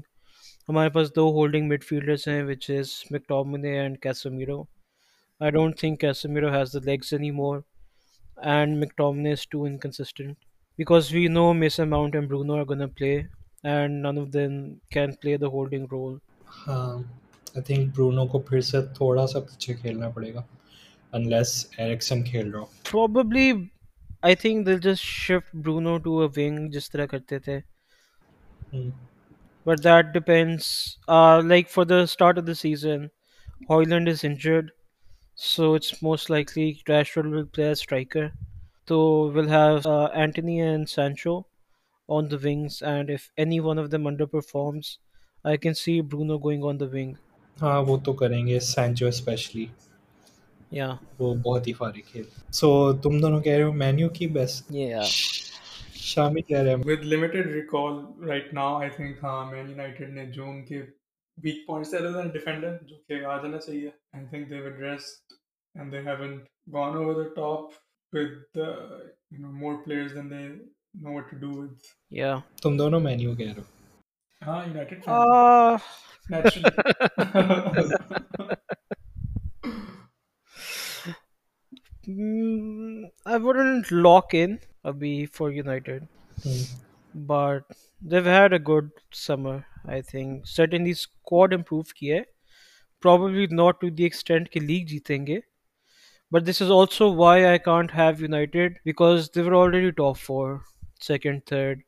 ہمارے 0.69 0.89
پاس 0.95 1.09
دو 1.15 1.23
holding 1.35 1.67
mid 1.69 1.83
fielders 1.89 2.27
ہیں 2.27 2.41
which 2.47 2.69
is 2.77 2.89
McTominay 3.11 3.71
and 3.81 3.97
Casemiro 4.03 4.59
I 5.41 5.51
don't 5.51 5.77
think 5.79 5.99
Casemiro 5.99 6.51
has 6.53 6.73
the 6.73 6.79
legs 6.89 7.13
any 7.17 7.29
more 7.39 7.59
and 8.55 8.83
McTominay 8.83 9.31
is 9.31 9.47
too 9.49 9.63
inconsistent 9.65 10.35
because 10.77 11.13
we 11.13 11.25
know 11.37 11.51
Mason 11.61 11.79
Mount 11.93 12.15
and 12.15 12.27
Bruno 12.29 12.55
are 12.57 12.65
gonna 12.69 12.87
play 12.95 13.15
and 13.17 14.05
none 14.05 14.19
of 14.21 14.27
them 14.33 14.59
can 14.93 15.11
play 15.21 15.37
the 15.41 15.47
holding 15.55 15.85
role 15.91 16.17
I 16.75 17.61
think 17.65 17.95
Bruno 17.95 18.25
کو 18.33 18.39
پھر 18.49 18.61
سے 18.71 18.85
تھوڑا 18.97 19.27
سا 19.33 19.39
پیچھے 19.49 19.73
کھیلنا 19.81 20.09
پڑے 20.15 20.33
گا 20.33 20.43
unless 21.17 21.65
Eriksen 21.77 22.23
کھیل 22.29 22.51
رہا 22.51 22.59
ہوں 22.59 22.85
probably 22.91 23.51
I 24.27 24.35
think 24.35 24.65
they'll 24.65 24.79
just 24.83 25.03
shift 25.05 25.55
Bruno 25.63 25.95
to 26.03 26.19
a 26.21 26.27
wing 26.37 26.67
جس 26.71 26.89
طرح 26.91 27.05
کرتے 27.11 27.37
تھے 27.45 27.57
but 29.65 29.83
that 29.83 30.05
depends 30.13 30.65
like 31.49 31.69
for 31.73 31.83
the 31.91 31.99
start 32.03 32.37
of 32.37 32.45
the 32.47 32.53
season 32.63 33.05
Hojlund 33.69 34.09
is 34.09 34.23
injured 34.29 34.69
so 35.51 35.73
it's 35.73 35.93
most 36.03 36.31
likely 36.31 36.71
Trish 36.85 37.15
will 37.17 37.43
play 37.53 37.69
striker 37.71 38.27
تو 38.87 38.99
will 39.35 39.49
have 39.53 39.79
Antony 40.19 40.59
and 40.61 40.89
Sancho 40.89 41.37
on 42.17 42.29
the 42.31 42.37
wings 42.47 42.83
and 42.95 43.11
if 43.15 43.29
any 43.41 43.59
one 43.69 43.79
of 43.79 43.91
them 43.91 44.07
underperforms 44.35 44.95
I 45.47 45.57
can 45.63 45.73
see 45.83 45.99
Bruno 46.09 46.37
going 46.47 46.63
on 46.69 46.79
the 46.79 46.87
wing 46.97 47.13
ہاں 47.61 47.81
وہ 47.87 47.97
تو 48.05 48.13
کریں 48.23 48.45
گے 48.47 48.59
سینچو 48.73 49.07
especially 49.07 49.65
وہ 50.71 51.33
بہت 51.45 51.67
ہی 51.67 51.73
فارغ 51.73 52.15
ہے 52.15 52.21
سو 52.53 52.69
تم 53.03 53.19
دونوں 53.21 53.39
کہہ 53.41 53.53
رہے 53.55 53.63
ہو 53.63 53.71
مینیو 53.73 54.09
کی 54.17 54.27
بس 54.35 54.61
شامی 56.11 56.41
کہہ 56.41 56.59
رہے 56.59 56.73
ہیں 56.73 56.83
with 56.87 57.03
limited 57.13 57.47
recall 57.53 57.99
right 58.29 58.53
now 58.53 58.77
I 58.79 58.89
think 58.95 59.23
ہاں 59.23 59.45
مین 59.51 59.69
یونائٹڈ 59.69 60.09
نے 60.13 60.25
جون 60.35 60.63
کے 60.65 60.81
weak 61.43 61.65
points 61.67 61.93
other 61.93 62.13
than 62.21 62.27
defender 62.33 62.77
جو 62.87 62.95
کہ 63.07 63.23
آ 63.25 63.37
جانا 63.43 63.57
چاہیے 63.65 63.89
I 64.15 64.25
think 64.29 64.49
they 64.49 64.59
with 64.65 64.79
rest 64.81 65.33
and 65.79 65.91
they 65.93 65.99
haven't 66.05 66.43
gone 66.73 66.95
over 66.97 67.23
the 67.23 67.27
top 67.35 68.15
with 68.15 68.57
you 68.57 69.39
know 69.41 69.51
more 69.59 69.75
players 69.85 70.15
than 70.15 70.29
they 70.31 70.47
know 71.03 71.13
what 71.15 71.29
to 71.31 71.37
do 71.39 71.51
with 71.59 71.77
یا 72.19 72.35
تم 72.63 72.77
دونوں 72.77 72.99
مینیو 73.09 73.35
کہہ 73.35 73.53
رہے 73.55 73.61
ہو 73.61 74.45
ہاں 74.45 74.61
یونائٹڈ 74.67 76.57
لاک 83.91 84.35
ان 84.37 84.55
ابھی 84.89 85.15
for 85.35 85.49
but 87.27 87.71
they've 88.11 88.23
had 88.25 88.53
a 88.53 88.59
good 88.67 88.87
summer 89.15 89.57
I 89.93 90.01
think 90.09 90.45
certainly 90.47 90.89
squad 90.91 91.53
improve 91.53 91.81
کیا 91.95 92.15
ہے 92.17 92.21
probably 93.03 93.45
not 93.55 93.79
to 93.81 93.89
the 93.97 94.03
extent 94.03 94.49
کہ 94.51 94.59
لیگ 94.59 94.85
جیتیں 94.87 95.25
گے 95.27 95.39
but 96.31 96.47
this 96.47 96.61
is 96.61 96.71
also 96.77 97.11
why 97.15 97.45
I 97.45 97.59
can't 97.65 97.93
have 97.95 98.11
United 98.21 98.77
because 98.85 99.29
they're 99.35 99.51
already 99.63 99.89
top 99.97 100.17
four 100.21 100.53
second 101.07 101.43
third 101.47 101.81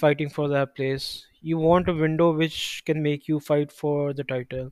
fighting 0.00 0.28
for 0.34 0.48
that 0.56 0.76
place 0.76 1.08
you 1.50 1.58
want 1.62 1.88
a 1.88 1.94
window 2.02 2.32
which 2.38 2.60
can 2.86 3.02
make 3.02 3.28
you 3.30 3.38
fight 3.50 3.72
for 3.80 4.10
the 4.18 4.22
title 4.34 4.68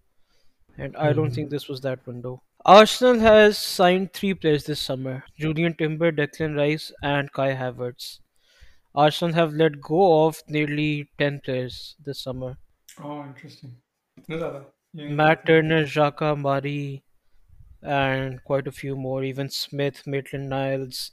and 0.77 0.97
I 0.97 1.15
don't 1.15 1.35
think 1.35 1.55
this 1.57 1.71
was 1.71 1.85
that 1.85 2.09
window 2.09 2.37
Arsenal 2.67 3.19
has 3.21 3.59
signed 3.59 4.11
three 4.15 4.33
players 4.33 4.65
this 4.65 4.81
summer 4.81 5.23
Julian 5.39 5.75
Timber, 5.75 6.11
Declan 6.11 6.57
Rice, 6.57 6.91
and 7.03 7.31
Kai 7.31 7.55
Havertz. 7.55 8.21
Arsenal 8.95 9.35
have 9.35 9.53
let 9.53 9.83
go 9.83 10.25
of 10.27 10.43
nearly 10.49 11.11
10 11.19 11.43
players 11.45 11.95
this 12.03 12.21
summer. 12.23 12.57
Oh, 13.03 13.23
interesting. 13.25 13.77
Matt 14.95 15.45
Turner, 15.45 15.85
Xhaka, 15.85 16.39
Mari, 16.41 17.03
and 17.83 18.43
quite 18.45 18.67
a 18.67 18.73
few 18.73 18.97
more, 18.97 19.23
even 19.25 19.51
Smith, 19.51 20.07
Maitland 20.07 20.49
Niles. 20.49 21.11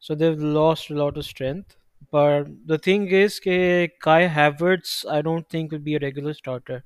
So 0.00 0.16
they've 0.16 0.40
lost 0.42 0.90
a 0.90 0.94
lot 0.94 1.16
of 1.16 1.24
strength. 1.24 1.76
But 2.10 2.46
the 2.70 2.78
thing 2.78 3.06
is 3.06 3.38
کہ 3.44 3.90
Kai 4.02 4.26
Havertz 4.36 5.04
I 5.18 5.22
don't 5.22 5.48
think 5.48 5.70
will 5.70 5.78
be 5.90 5.94
a 5.94 6.04
regular 6.08 6.34
starter. 6.34 6.82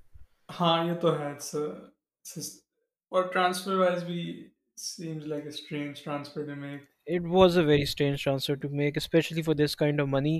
ہاں 0.60 0.84
یہ 0.88 0.94
تو 1.00 1.18
ہے 1.18 1.32
اور 3.14 3.22
transfer 3.32 3.74
wise 3.78 4.02
بھی 4.04 4.22
seems 4.78 5.26
like 5.32 5.44
a 5.46 5.50
strange 5.56 6.02
transfer 6.04 6.42
to 6.46 6.54
make 6.60 6.80
it 7.14 7.26
was 7.34 7.58
a 7.58 7.64
very 7.64 7.84
strange 7.90 8.22
transfer 8.24 8.54
to 8.62 8.68
make 8.78 8.96
especially 8.96 9.42
for 9.48 9.54
this 9.54 9.76
kind 9.82 10.00
of 10.00 10.06
money 10.12 10.34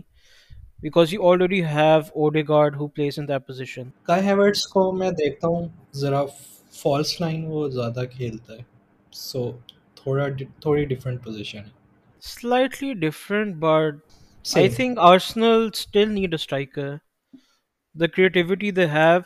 because 0.83 1.13
you 1.15 1.29
already 1.31 1.63
have 1.65 2.01
Odegaard 2.25 2.77
who 2.77 2.87
plays 2.97 3.19
in 3.19 3.29
that 3.29 3.47
position 3.47 3.89
Kai 4.11 4.25
Havertz 4.27 4.67
کو 4.73 4.91
میں 5.03 5.11
دیکھتا 5.23 5.49
ہوں 5.49 5.69
ذرا 6.01 6.25
false 6.81 7.21
line 7.21 7.45
وہ 7.51 7.67
زیادہ 7.77 8.03
کھیلتا 8.17 8.53
ہے 8.57 8.63
so 9.29 9.51
تھوڑا 10.03 10.27
تھوڑی 10.63 10.85
ڈفرینٹ 10.95 11.25
پوزیشن 11.25 11.59
ہے 11.59 12.21
slightly 12.33 12.93
different 13.09 13.55
but 13.69 14.55
I 14.57 14.69
think 14.81 14.99
Arsenal 15.13 15.69
still 15.75 16.13
need 16.15 16.35
a 16.35 16.41
striker 16.43 16.95
the 18.01 18.07
creativity 18.17 18.71
they 18.81 18.87
have 18.97 19.19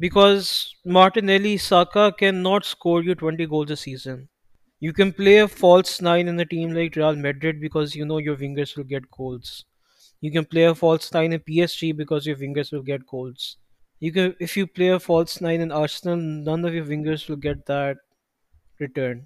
because 0.00 0.48
Martinelli 1.28 1.56
Saka 1.60 2.08
can 2.18 2.34
not 2.42 2.64
score 2.64 3.02
you 3.04 3.14
twenty 3.18 3.44
goals 3.50 3.70
a 3.70 3.76
season 3.76 4.18
you 4.80 4.92
can 4.96 5.10
play 5.12 5.30
a 5.40 5.46
false 5.60 6.00
nine 6.02 6.28
in 6.28 6.42
team 6.50 6.72
like 6.72 6.98
Real 6.98 7.16
Madrid 7.22 7.60
because 7.60 7.96
you 7.96 8.04
know 8.06 8.20
your 8.20 8.36
wingers 8.40 8.76
will 8.78 8.84
get 8.90 9.04
goals 9.18 9.50
you 10.22 10.30
can 10.32 10.44
play 10.50 10.66
a 10.66 10.72
false 10.80 11.12
nine 11.14 11.32
a 11.32 11.38
P 11.46 11.60
S 11.60 11.78
C 11.80 11.92
because 12.02 12.28
your 12.28 12.36
wingers 12.40 12.72
will 12.72 12.80
get 12.86 13.00
you 13.12 13.26
you 14.00 14.12
can 14.12 14.30
if 14.44 14.58
play 14.74 14.90
a 14.92 14.98
false 15.06 15.40
nine 15.42 15.60
in 15.62 15.72
Arsenal 15.82 16.22
none 16.50 16.64
of 16.66 16.74
your 16.74 16.86
wingers 16.90 17.28
will 17.30 17.40
get 17.44 17.66
that 17.68 17.96
return 18.80 19.18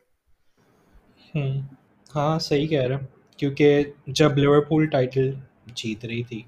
ہاں 2.15 2.39
صحیح 2.49 2.67
کہہ 2.69 2.87
رہے 2.89 3.05
کیونکہ 3.37 3.83
جب 4.21 4.39
liver 4.39 4.61
پل 4.71 4.87
title 4.97 5.33
جیت 5.75 6.05
رہی 6.05 6.23
تھی 6.29 6.43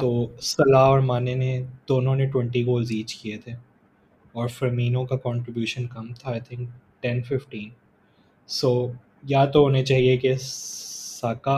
تو 0.00 0.10
صلاح 0.40 0.86
اور 0.88 0.98
مانے 1.10 1.34
نے 1.34 1.58
دونوں 1.88 2.14
نے 2.16 2.26
ٹوینٹی 2.32 2.64
گولز 2.66 2.90
ایچ 2.96 3.14
کیے 3.20 3.36
تھے 3.44 3.52
اور 4.38 4.48
فرمینو 4.56 5.04
کا 5.06 5.16
کانٹریبیوشن 5.24 5.86
کم 5.94 6.12
تھا 6.18 6.30
I 6.30 6.40
think 6.48 6.68
ten 7.02 7.22
fifteen 7.28 7.70
so 8.58 8.72
یا 9.28 9.44
تو 9.52 9.62
ہونے 9.62 9.84
چاہیے 9.84 10.16
کہ 10.16 10.34
ساکا 10.40 11.56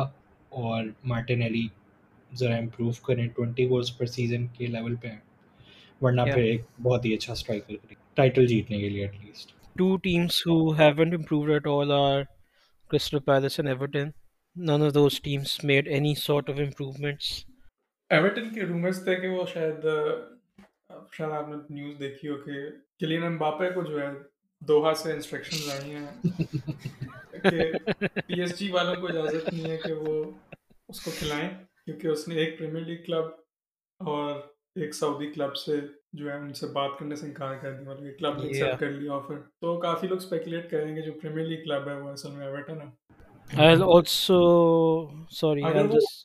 اور 0.64 0.84
مارٹن 1.12 1.42
علی 1.42 1.66
ذرا 2.38 2.56
امپروو 2.56 2.90
کریں 3.06 3.26
ٹوینٹی 3.36 3.68
گولز 3.70 3.96
پر 3.98 4.06
سیزن 4.14 4.46
کے 4.56 4.66
لیول 4.66 4.94
پہ 5.00 5.08
ہیں 5.08 5.20
ورنہ 6.02 6.20
پھر 6.32 6.42
ایک 6.42 6.62
بہت 6.82 7.04
ہی 7.04 7.12
اچھا 7.14 7.32
اسٹرائکر 7.32 7.94
ٹائٹل 8.16 8.46
جیتنے 8.46 8.78
کے 8.80 8.88
لیے 8.88 9.06
at 9.06 9.24
least 9.24 9.52
two 9.78 9.96
teams 10.02 10.40
who 10.46 10.56
haven't 10.78 11.12
improved 11.14 11.50
at 11.50 11.66
all 11.78 11.92
are 12.00 12.22
Crystal 12.90 13.18
Palace 13.30 13.58
and 13.60 13.68
Everton 13.70 14.10
none 14.70 14.86
of 14.86 14.94
those 14.94 15.20
teams 15.22 15.58
made 15.64 15.88
any 15.88 16.14
sort 16.24 16.50
of 16.50 16.58
improvements 16.66 17.32
Everton 18.14 18.52
کے 18.54 18.62
رومرز 18.66 19.02
تھے 19.04 19.14
کہ 19.20 19.28
وہ 19.28 19.44
شاید 19.52 19.86
شاید 21.12 21.30
آپ 21.32 21.48
نے 21.48 21.56
نیوز 21.74 21.98
دیکھی 22.00 22.28
ہو 22.28 22.36
کہ 22.44 22.58
کلین 23.00 23.22
امباپے 23.24 23.68
کو 23.74 23.82
جو 23.84 24.00
ہے 24.00 24.06
دوہا 24.68 24.92
سے 25.02 25.12
انسٹرکشن 25.12 25.70
آئی 25.70 25.94
ہیں 25.94 27.42
کہ 27.42 28.20
پی 28.26 28.40
ایس 28.40 28.58
جی 28.58 28.70
والوں 28.72 28.94
کو 29.00 29.06
اجازت 29.08 29.52
نہیں 29.52 29.70
ہے 29.70 29.76
کہ 29.84 29.92
وہ 29.92 30.22
اس 30.88 31.00
کو 31.04 31.10
کھلائیں 31.18 31.48
کیونکہ 31.84 32.06
اس 32.08 32.26
نے 32.28 32.34
ایک 32.44 32.58
پریمیئر 32.58 32.84
لیگ 32.86 33.02
کلب 33.06 34.06
اور 34.12 34.34
ایک 34.84 34.94
سعودی 34.94 35.30
کلب 35.32 35.56
سے 35.64 35.76
جو 36.20 36.30
ہے 36.30 36.36
ان 36.36 36.52
سے 36.54 36.66
بات 36.74 36.98
کرنے 36.98 37.16
سے 37.16 37.26
انکار 37.26 37.54
کر 37.62 37.72
دیا 37.80 37.90
اور 37.92 38.02
یہ 38.04 38.12
کلب 38.18 38.38
نے 38.42 38.46
ایکسیپٹ 38.46 38.80
کر 38.80 38.90
لیا 38.90 39.12
آفر 39.14 39.38
تو 39.60 39.76
کافی 39.86 40.06
لوگ 40.06 40.18
اسپیکولیٹ 40.24 40.70
کریں 40.70 40.94
گے 40.96 41.02
جو 41.06 41.12
پریمیئر 41.22 41.46
لیگ 41.46 41.64
کلب 41.64 41.88
ہے 41.88 41.98
وہ 42.00 42.10
اصل 42.12 42.30
میں 42.36 42.46
ایورٹن 42.46 42.80
ہے 42.80 43.60
I 43.66 43.76
also 43.82 44.36
sorry 45.40 45.62
I 45.64 45.88
just 45.92 46.24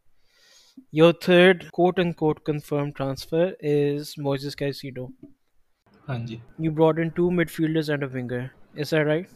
Your 0.91 1.13
third 1.13 1.71
quote 1.71 1.99
unquote 1.99 2.43
confirmed 2.45 2.95
transfer 2.95 3.55
is 3.59 4.15
Moises 4.15 4.55
Caicedo. 4.55 5.11
Anji. 6.07 6.41
You 6.57 6.71
brought 6.71 6.99
in 6.99 7.11
two 7.11 7.29
midfielders 7.29 7.91
and 7.93 8.03
a 8.03 8.07
winger. 8.07 8.51
Is 8.75 8.89
that 8.91 9.01
right? 9.05 9.27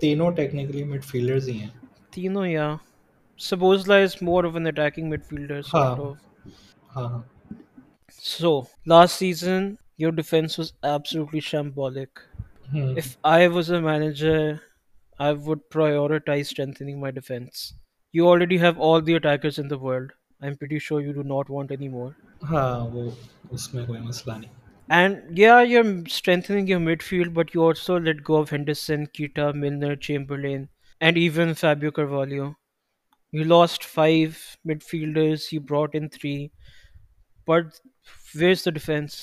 Tino 0.00 0.30
uh, 0.30 0.34
technically 0.34 0.82
midfielders. 0.84 1.70
Tino, 2.10 2.42
yeah. 2.44 2.78
Suppose 3.36 3.88
is 3.88 4.20
more 4.22 4.44
of 4.44 4.56
an 4.56 4.66
attacking 4.66 5.10
midfielder, 5.10 5.64
sort 5.64 5.84
Haan. 5.98 6.00
of. 6.00 6.18
Haan. 6.90 7.24
So, 8.10 8.68
last 8.86 9.16
season, 9.16 9.78
your 9.96 10.12
defense 10.12 10.58
was 10.58 10.72
absolutely 10.82 11.40
shambolic. 11.40 12.08
Hmm. 12.70 12.94
If 12.98 13.16
I 13.24 13.48
was 13.48 13.70
a 13.70 13.80
manager, 13.80 14.60
I 15.18 15.32
would 15.32 15.68
prioritize 15.70 16.46
strengthening 16.46 17.00
my 17.00 17.10
defense. 17.10 17.74
You 18.14 18.22
you 18.24 18.30
already 18.30 18.56
have 18.60 18.82
all 18.90 19.00
the 19.06 19.14
attackers 19.14 19.58
in 19.60 19.68
the 19.70 19.76
world 19.82 20.12
I 20.42 20.48
am 20.50 20.54
pretty 20.60 21.12
do 21.12 21.22
not 21.36 21.50
want 21.50 21.70
any 21.70 21.88
more 21.94 22.10
ہاں 22.50 22.78
وہ 22.92 23.02
اس 23.56 23.72
میں 23.74 23.84
کوئی 23.86 23.98
مسئلہ 24.00 24.36
نہیں 24.38 24.94
and 24.98 25.38
yeah 25.38 25.52
you 25.52 25.58
you 25.58 25.66
you 25.74 25.80
you 25.82 25.82
am 25.86 26.00
strengthening 26.06 26.68
your 26.68 26.80
mid 26.80 26.88
midfield 27.06 27.30
but 27.36 27.50
but 27.54 27.56
also 27.66 27.98
let 28.06 28.22
go 28.28 28.40
of 28.40 28.52
Henderson 28.52 29.04
Keita 29.16 29.50
Milner 29.54 29.94
Chamberlain 30.06 30.64
and 31.00 31.16
even 31.22 31.52
Fabio 31.60 31.90
Carvalho 31.98 32.46
last 33.46 33.84
five 33.94 34.30
fielders 34.90 35.48
brought 35.70 35.96
in 36.00 36.08
three 36.16 36.34
where 37.48 38.50
is 38.50 38.64
the 38.66 38.70
defence 38.70 39.20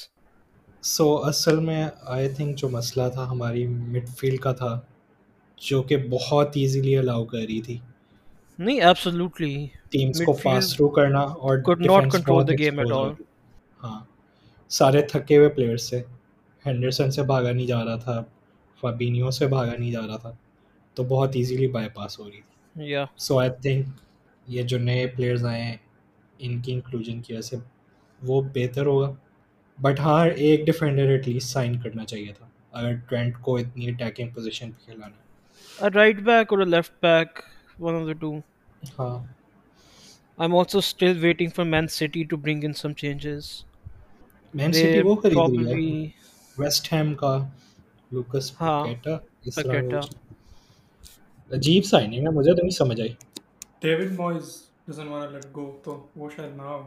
so 0.95 1.15
اصل 1.29 1.59
میں 1.69 1.83
I 2.17 2.29
think 2.35 2.57
جو 2.59 2.69
مسئلہ 2.77 3.09
تھا 3.13 3.29
ہماری 3.31 3.65
mid 3.67 4.09
field 4.19 4.39
کا 4.41 4.51
تھا 4.63 4.79
جو 5.69 5.81
کہ 5.89 5.97
بہت 6.09 6.57
ایزیلی 6.57 6.95
الاؤ 6.97 7.25
کر 7.25 7.45
رہی 7.47 7.61
تھی 7.67 7.77
نہیں 8.57 8.81
ایبسولوٹلی 8.81 9.55
ٹیمز 9.91 10.21
کو 10.25 10.33
پاس 10.43 10.73
تھرو 10.75 10.87
کرنا 10.95 11.19
اور 11.19 11.57
could 11.65 11.81
not 11.85 12.11
control 12.11 12.47
the 12.47 12.57
game 12.59 12.79
at 12.79 12.91
all 12.95 13.11
ہاں 13.83 13.99
سارے 14.77 15.01
تھکے 15.11 15.37
ہوئے 15.37 15.49
پلیئرز 15.55 15.89
سے 15.89 16.01
ہینڈرسن 16.65 17.11
سے 17.11 17.23
بھاگا 17.23 17.51
نہیں 17.51 17.67
جا 17.67 17.83
رہا 17.85 17.95
تھا 18.03 18.23
فابینیو 18.81 19.31
سے 19.31 19.47
بھاگا 19.47 19.75
نہیں 19.77 19.91
جا 19.91 20.05
رہا 20.07 20.17
تھا 20.17 20.31
تو 20.95 21.03
بہت 21.09 21.35
ایزیلی 21.35 21.67
بائی 21.71 21.89
پاس 21.93 22.19
ہو 22.19 22.29
رہی 22.29 22.39
تھی 22.41 22.87
یا 22.89 23.05
سو 23.27 23.39
آئی 23.39 23.49
تھنک 23.61 23.87
یہ 24.53 24.63
جو 24.71 24.77
نئے 24.79 25.05
پلیئرز 25.15 25.45
آئے 25.45 25.61
ہیں 25.63 25.75
ان 26.39 26.59
کی 26.61 26.73
انکلوژن 26.73 27.21
کی 27.21 27.33
وجہ 27.33 27.41
سے 27.41 27.57
وہ 28.27 28.41
بہتر 28.53 28.85
ہوگا 28.85 29.11
بٹ 29.81 29.99
ہاں 29.99 30.25
ایک 30.27 30.65
ڈیفینڈر 30.65 31.09
ایٹ 31.09 31.27
لیسٹ 31.27 31.49
سائن 31.53 31.79
کرنا 31.81 32.05
چاہیے 32.05 32.31
تھا 32.37 32.47
اگر 32.79 32.93
ٹرینٹ 33.09 33.37
کو 33.41 33.57
اتنی 33.57 33.87
اٹیکنگ 33.89 34.29
پوزیشن 34.35 34.71
پہ 34.71 34.91
کھلانا 34.91 35.89
رائٹ 35.95 36.21
بیک 36.23 36.53
اور 36.53 36.65
left 36.65 36.93
back 37.03 37.39
one 37.83 37.95
of 38.01 38.05
the 38.07 38.13
two 38.19 38.31
ہاں 38.99 39.17
I 39.17 40.47
am 40.49 40.55
also 40.55 40.77
still 40.77 41.17
waiting 41.23 41.49
for 41.55 41.65
Man 41.65 41.87
City 41.97 42.23
to 42.29 42.37
bring 42.43 42.63
in 42.65 42.73
some 42.81 42.93
changes 43.03 43.47
Man 44.59 44.73
City 44.73 45.01
وہ 45.05 45.15
خرید 45.23 45.59
لیا 45.59 46.05
ویسٹ 46.59 46.91
ہیم 46.93 47.13
کا 47.21 47.35
لوکس 48.13 48.51
پیکیٹا 48.57 49.17
اس 49.47 49.55
طرح 49.55 49.97
عجیب 51.55 51.85
سا 51.85 51.97
اننگ 51.97 52.25
ہے 52.27 52.31
مجھے 52.35 52.51
تو 52.51 52.61
نہیں 52.61 52.75
سمجھ 52.77 52.99
آئی 53.01 53.13
David 53.81 54.11
Moyes 54.19 54.55
doesn't 54.89 55.09
want 55.09 55.29
to 55.29 55.35
let 55.35 55.45
go 55.55 55.71
تو 55.83 55.99
وہ 56.19 56.29
شاید 56.35 56.55
نہ 56.55 56.61
ہو 56.61 56.81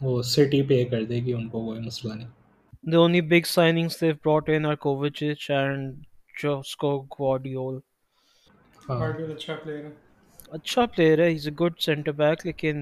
وہ 0.00 0.20
سٹی 0.34 0.62
پے 0.68 0.84
کر 0.90 1.04
دے 1.10 1.20
گی 1.24 1.32
ان 1.32 1.48
کو 1.48 1.64
کوئی 1.66 1.80
مسئلہ 1.80 2.14
نہیں 2.14 2.42
The 2.92 2.96
only 3.02 3.20
big 3.28 3.46
signings 3.50 3.94
they've 4.00 4.16
brought 4.26 4.48
in 4.54 4.66
are 4.70 4.74
Kovacic 4.80 5.44
and 5.58 5.92
Josko 6.40 6.90
Guardiol. 7.14 7.78
Guardiol 8.88 9.30
اچھا 9.34 9.54
پلیئر 9.62 9.84
ہے 9.84 9.90
اچھا 10.54 10.84
پلیئر 10.94 11.18
ہے 11.22 11.30
گڈ 11.60 11.78
سینٹر 11.82 12.12
بیک 12.18 12.46
لیکن 12.46 12.80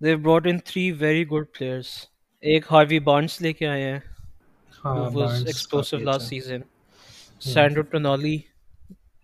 they've 0.00 0.22
brought 0.22 0.46
in 0.46 0.60
three 0.60 0.88
very 1.04 1.24
good 1.34 1.48
players. 1.58 1.88
ایک 2.52 2.64
ہاروی 2.70 2.98
بانس 3.00 3.40
لے 3.42 3.52
کے 3.58 3.66
آئے 3.66 3.82
ہیں 3.90 4.86
was 5.12 5.42
explosive 5.46 5.96
last 5.98 6.26
season 6.28 6.60
Sandro 7.44 7.82
Tonali 7.92 8.36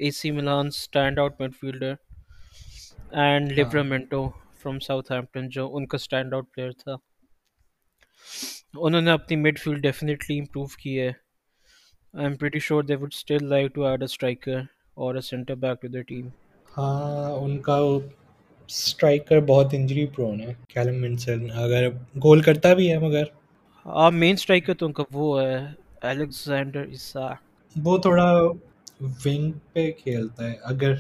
A 0.03 0.11
C 0.19 0.31
Milan 0.39 0.67
stand 0.67 1.19
out 1.19 1.41
midfielder 1.61 1.95
and 3.25 3.53
Livramento 3.59 4.27
from 4.63 4.79
Southampton 5.13 5.49
جو 5.57 5.69
ان 5.77 5.87
کا 5.87 5.97
اسٹینڈ 6.01 6.35
آؤٹ 6.35 6.47
پلیئر 6.55 6.71
تھا 6.83 6.97
انہوں 8.85 9.01
نے 9.01 9.11
اپنی 9.11 9.37
مڈ 9.45 9.59
فیلڈ 9.65 9.83
ڈیفینیٹلی 9.83 10.39
امپروو 10.41 10.67
کی 10.83 10.99
ہے 11.01 11.07
I 11.09 12.27
am 12.27 12.37
pretty 12.41 12.59
sure 12.69 12.83
they 12.91 12.97
would 13.03 13.13
still 13.15 13.49
like 13.49 13.75
to 13.75 13.85
add 13.87 14.01
a 14.03 14.13
striker 14.13 14.61
اور 15.01 15.15
a 15.15 15.21
centre 15.31 15.55
back 15.67 15.81
to 15.83 15.89
the 15.97 16.03
team 16.09 16.27
ہاں 16.79 17.31
ان 17.37 17.59
کا 17.69 17.79
اسٹرائکر 18.69 19.41
بہت 19.47 19.75
انجری 19.75 20.07
پرون 20.17 20.41
ہے 20.41 20.53
کیلم 20.69 21.01
منسن 21.01 21.47
اگر 21.63 21.89
گول 22.25 22.41
کرتا 22.43 22.73
بھی 22.75 22.91
ہے 22.93 22.99
مگر 22.99 23.23
ہاں 23.87 24.11
مین 24.11 24.35
اسٹرائکر 24.39 24.75
تو 24.79 24.87
ان 24.87 24.93
کا 24.93 25.03
وہ 25.13 25.41
ہے 25.41 25.57
الیگزینڈر 26.11 26.85
عیسا 26.91 27.29
وہ 27.85 27.97
تھوڑا 28.07 28.31
ونگ 29.25 29.51
پہ 29.73 29.91
کھیلتا 30.03 30.51
ہے 30.51 30.55
اگر 30.73 30.95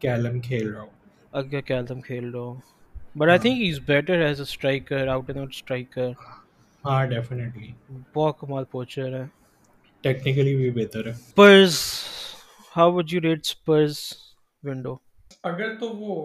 کیلم 0.00 0.40
کھیل 0.40 0.68
رہا 0.72 0.82
ہو 0.82 0.86
اگر 1.38 1.60
کیلم 1.70 2.00
کھیل 2.00 2.28
رہا 2.30 2.40
ہو 2.40 2.54
but 3.18 3.28
I 3.28 3.38
think 3.38 3.62
is 3.70 3.80
better 3.88 4.20
as 4.26 4.36
a 4.40 4.46
striker 4.50 5.06
out 5.08 5.30
and 5.30 5.40
out 5.40 5.54
striker 5.54 6.10
ہاں 6.84 7.04
ڈیفینیٹلی 7.06 7.72
بہت 8.14 8.38
کمال 8.40 8.64
پوچر 8.70 9.18
ہے 9.20 9.24
ٹیکنیکلی 10.02 10.54
بھی 10.56 10.70
بہتر 10.82 11.06
ہے 11.08 11.12
Spurs 11.36 11.78
how 12.76 12.92
would 12.92 13.12
you 13.12 13.20
rate 13.24 13.46
Spurs 13.66 13.98
window 14.64 14.96
اگر 15.42 15.74
تو 15.78 15.88
وہ 15.96 16.24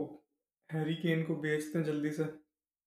ہیری 0.74 0.94
کین 1.02 1.24
کو 1.26 1.36
بیچتے 1.42 1.78
ہیں 1.78 1.86
جلدی 1.86 2.10
سے 2.16 2.24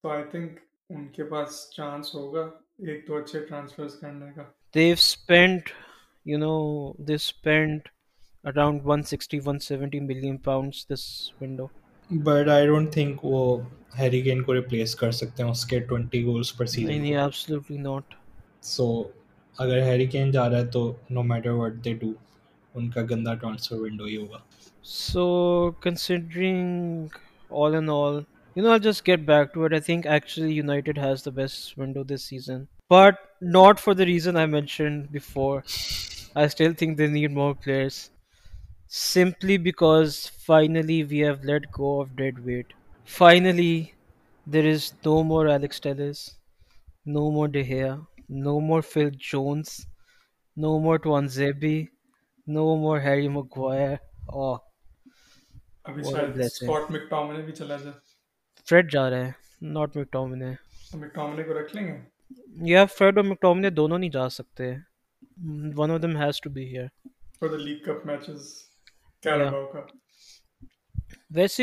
تو 0.03 0.09
آئی 0.11 0.23
تھنک 0.31 0.59
ان 0.95 1.07
کے 1.13 1.25
پاس 1.29 1.55
چانس 1.77 2.15
ہوگا 2.15 2.41
ایک 2.87 3.07
تو 3.07 3.17
اچھے 3.19 3.41
ٹرانسفرز 3.47 3.95
کرنے 4.01 4.27
کا 4.37 4.43
دیو 4.75 4.93
spend 4.95 5.71
you 6.31 6.39
know 6.39 6.55
they 7.09 7.15
spend 7.15 7.89
around 8.53 8.81
one 8.87 9.03
sixty 9.13 9.39
one 9.45 9.59
seventy 9.69 10.01
million 10.11 10.37
pounds 10.49 10.85
this 10.93 11.03
window 11.41 11.67
but 12.25 12.49
I 12.57 12.67
don't 12.67 12.93
think 12.95 13.25
وہ 13.25 13.41
ہیری 13.99 14.21
کین 14.23 14.43
کو 14.43 14.55
ریپلیس 14.55 14.95
کر 15.03 15.11
سکتے 15.23 15.43
ہیں 15.43 15.51
اس 15.51 15.65
کے 15.73 15.81
ٹوینٹی 15.89 16.23
گولز 16.25 16.53
پر 16.57 16.67
سیزن 16.75 17.01
نہیں 17.01 17.17
ایبسلیٹلی 17.17 17.79
ناٹ 17.79 18.15
سو 18.75 18.91
اگر 19.63 19.83
ہیری 19.87 20.07
کین 20.17 20.31
جا 20.37 20.49
رہا 20.51 20.59
ہے 20.59 20.67
تو 20.77 20.93
no 21.11 21.23
matter 21.33 21.51
what 21.63 21.85
they 21.85 21.95
do 22.03 22.13
ان 22.75 22.91
کا 22.91 23.03
گندا 23.11 23.35
ٹرانسفر 23.41 23.81
ونڈو 23.83 24.05
ہی 24.05 24.17
ہوگا 24.17 24.41
so 24.93 25.25
considering 25.83 27.11
All 27.51 27.75
in 27.75 27.89
all, 27.89 28.25
I'll 28.57 28.79
just 28.79 29.05
get 29.05 29.27
back 29.27 29.55
to 29.55 29.65
it. 29.65 29.73
I 29.73 29.81
think 29.81 30.07
actually 30.07 30.53
United 30.53 30.99
has 30.99 31.23
the 31.23 31.31
best 31.31 31.77
window 31.79 32.05
this 32.05 32.23
season, 32.23 32.69
but 32.89 33.19
not 33.41 33.81
for 33.81 33.95
the 33.95 34.05
reason 34.05 34.37
I 34.37 34.47
mentioned 34.47 35.11
before. 35.11 35.63
I 36.37 36.47
still 36.49 36.75
think 36.75 36.97
they 36.97 37.09
need 37.09 37.33
more 37.33 37.55
players, 37.55 38.11
simply 38.87 39.57
because 39.57 40.31
finally 40.47 41.03
we 41.05 41.19
have 41.21 41.43
let 41.43 41.73
go 41.73 42.01
of 42.03 42.17
dead 42.17 42.45
weight. 42.45 42.75
Finally, 43.05 43.95
there 44.47 44.67
is 44.67 44.93
no 45.05 45.25
more 45.25 45.49
Alex 45.49 45.81
Telles, 45.81 46.35
no 47.07 47.31
more 47.31 47.49
De 47.49 47.65
Gea, 47.65 48.07
no 48.29 48.61
more 48.61 48.83
Phil 48.83 49.11
Jones, 49.19 49.87
no 50.55 50.79
more 50.79 50.99
Tuanzebe, 50.99 51.89
no 52.47 52.77
more 52.77 53.01
Harry 53.01 53.29
Maguire. 53.29 54.01
Oh, 54.29 54.59
ویسے 55.89 56.67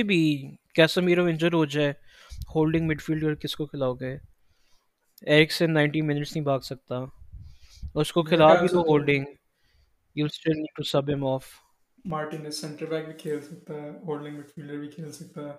بھی 0.04 0.50
بھاگ 6.44 6.60
سکتا 6.60 7.06
اس 7.96 8.12
کو 8.14 8.24
کھلاؤ 8.24 8.56
گی 8.62 9.28
وہ 11.20 11.40
مارٹینس 12.14 12.62
centre 12.62 12.86
back 12.90 13.06
بھی 13.06 13.14
کھیل 13.22 13.40
سکتا 13.42 13.82
ہے 13.82 13.90
ہولڈنگ 14.08 14.38
مڈ 14.38 14.48
فیلڈر 14.56 14.78
بھی 14.80 14.88
کھیل 14.92 15.12
سکتا 15.12 15.48
ہے 15.48 15.54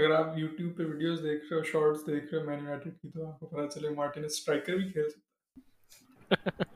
اگر 0.00 0.10
آپ 0.14 0.38
یوٹیوب 0.38 0.76
پہ 0.76 0.82
ویڈیوز 0.82 1.18
دیکھ 1.22 1.44
رہے 1.50 1.56
ہو 1.56 1.62
شارٹس 1.72 2.06
دیکھ 2.06 2.32
رہے 2.32 2.40
ہو 2.40 2.46
مین 2.46 2.58
یونائٹیڈ 2.64 2.98
کی 3.00 3.10
تو 3.14 3.26
آپ 3.26 3.40
کو 3.40 3.46
پتہ 3.46 3.68
چلے 3.78 3.88
مارٹینس 3.96 4.32
اسٹرائکر 4.32 4.76
بھی 4.76 4.90
کھیل 4.92 5.08
سکتا 5.08 6.34
ہے 6.34 6.72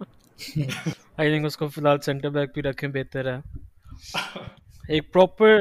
آئی 1.16 1.30
تھنک 1.30 1.46
اس 1.46 1.56
کو 1.56 1.68
فی 1.68 1.80
الحال 1.80 2.00
سینٹر 2.04 2.30
بیک 2.36 2.52
بھی 2.54 2.62
رکھیں 2.62 2.88
بہتر 2.94 3.32
ہے 3.32 3.38
ایک 4.94 5.12
proper 5.12 5.56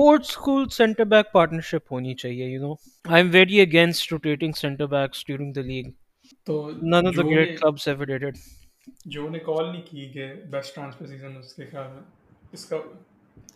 old 0.00 0.20
school 0.28 0.68
centre 0.72 1.04
back 1.16 1.32
partnership 1.32 1.92
ہونی 1.92 2.14
چاہیے 2.22 2.46
you 2.50 2.60
know 2.66 2.72
I 3.12 3.22
am 3.22 3.30
very 3.32 3.60
against 3.60 4.12
rotating 4.12 4.52
centre 4.60 4.86
backs 4.96 5.26
during 5.26 5.52
the 5.56 5.60
league 5.70 5.90
تو 6.46 6.70
none 6.82 7.06
of 7.06 7.16
the 7.16 7.22
great 7.30 7.60
clubs 7.60 7.88
have 7.88 8.30
جو 9.12 9.28
نے 9.30 9.38
کال 9.46 9.66
نہیں 9.70 9.82
کی 9.90 10.06
کہ 10.12 10.26
بیسٹ 10.50 10.74
ٹرانسفر 10.74 11.06
سیزن 11.06 11.36
اس 11.36 11.54
کے 11.54 11.66
خیال 11.70 11.90
میں 11.92 12.02
اس 12.52 12.64
کا 12.66 12.76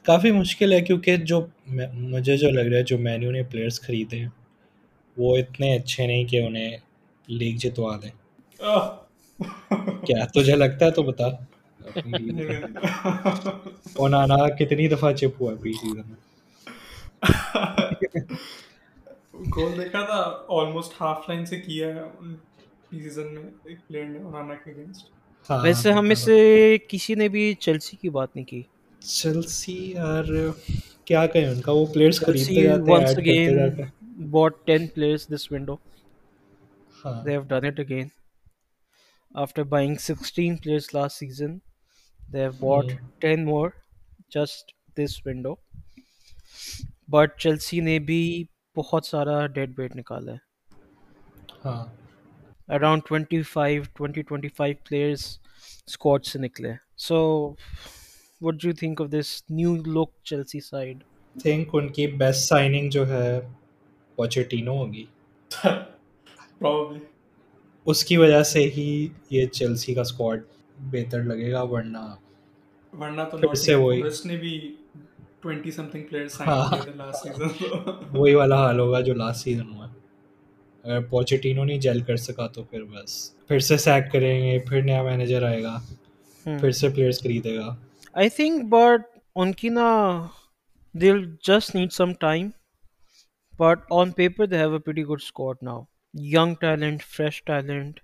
کافی 0.07 0.31
مشکل 0.33 0.73
ہے 0.73 0.81
کیونکہ 0.85 1.17
جو 1.31 1.41
مجھے 1.77 2.37
جو 2.37 2.51
لگ 2.51 2.67
رہا 2.71 2.79
ہے 2.79 2.83
جو 2.91 2.99
مینیو 3.07 3.31
نے 3.31 3.43
پلیئرز 3.51 3.81
خریدے 3.83 4.19
ہیں 4.21 4.29
وہ 5.19 5.37
اتنے 5.37 5.75
اچھے 5.77 6.07
نہیں 6.07 6.25
کہ 6.31 6.43
انہیں 6.47 6.77
لیگ 7.43 7.57
جتوا 7.65 7.97
دیں 8.03 8.11
کیا 10.07 10.25
تجھے 10.35 10.57
لگتا 10.57 10.87
ہے 10.87 10.91
تو 10.99 11.03
بتا 11.03 11.27
اونانا 13.97 14.37
کتنی 14.59 14.89
دفعہ 14.89 15.13
چپ 15.23 15.41
ہوا 15.43 15.55
پی 15.63 15.73
سیزن 15.81 16.11
میں 16.11 16.23
گول 19.57 19.79
دیکھا 19.81 20.05
تھا 20.07 20.21
آلموسٹ 20.61 21.01
ہاف 21.01 21.29
لائن 21.29 21.45
سے 21.47 21.61
کیا 21.61 21.89
ہے 21.95 22.03
نے 22.95 24.39
بھی 48.07 48.45
بہت 48.77 49.05
سارا 49.07 49.47
ڈیڈ 49.55 49.75
بیٹ 49.77 49.95
نکالا 49.97 50.33
ہے 50.33 50.37
ہاں 51.65 51.83
around 52.73 53.03
twenty 53.09 53.41
five 53.43 53.83
twenty 53.95 54.23
twenty 54.29 54.49
five 54.57 54.75
players 54.89 55.25
squad 55.89 56.25
سے 56.25 56.39
نکلے 56.39 56.69
so 57.07 57.17
what 58.45 58.65
you 58.65 58.73
think 58.79 59.01
of 59.03 59.09
this 59.13 59.31
new 59.57 59.75
look 59.95 60.11
Chelsea 60.29 60.61
side 60.69 61.03
think 61.43 61.75
ان 61.79 61.89
کی 61.93 62.07
بیسٹ 62.23 62.49
سائننگ 62.49 62.91
جو 62.91 63.07
ہے 63.09 63.39
پوچیٹینو 64.17 64.77
ہوگی 64.79 65.05
اس 67.91 68.05
کی 68.05 68.17
وجہ 68.17 68.43
سے 68.53 68.63
ہی 68.77 68.87
یہ 69.31 69.47
چیلسی 69.59 69.95
کا 69.95 70.01
اسکواڈ 70.01 70.45
بہتر 70.93 71.23
لگے 71.23 71.51
گا 71.53 71.63
ورنہ 71.73 72.15
وہی 78.13 78.35
والا 78.35 78.57
حال 78.65 78.79
ہوگا 78.81 79.01
جو 79.09 79.15
لاسٹ 79.15 79.45
سیزن 79.45 79.69
ہوا 79.75 79.89
اگر 80.85 81.01
پوچیٹینو 81.11 81.65
نہیں 81.65 81.79
جیل 81.81 82.01
کر 82.09 82.17
سکا 82.23 82.47
تو 82.55 82.63
پھر 82.71 82.83
بس 82.95 83.11
پھر 83.49 83.59
سے 83.69 83.77
سیک 83.85 84.11
کریں 84.13 84.41
گے 84.43 84.59
پھر 84.69 84.83
نیا 84.85 85.03
مینیجر 85.03 85.43
آئے 85.49 85.63
گا 85.63 85.79
پھر 86.45 86.71
سے 86.81 86.89
پلیئرس 86.89 87.23
خریدے 87.23 87.55
گا 87.57 87.75
آئی 88.21 88.29
تھنک 88.37 88.65
بٹ 88.73 89.03
ان 89.43 89.53
کی 89.63 89.69
نا 89.77 89.89
دل 91.01 91.25
just 91.49 91.75
need 91.75 91.93
some 91.93 92.13
time 92.21 92.49
but 93.59 93.93
on 94.01 94.11
paper 94.21 94.47
they 94.47 94.59
have 94.59 94.73
a 94.75 94.81
very 94.87 95.03
good 95.13 95.23
squad 95.23 95.57
now 95.71 95.81
young 96.37 96.55
talent 96.61 97.03
fresh 97.17 97.43
talent 97.47 98.01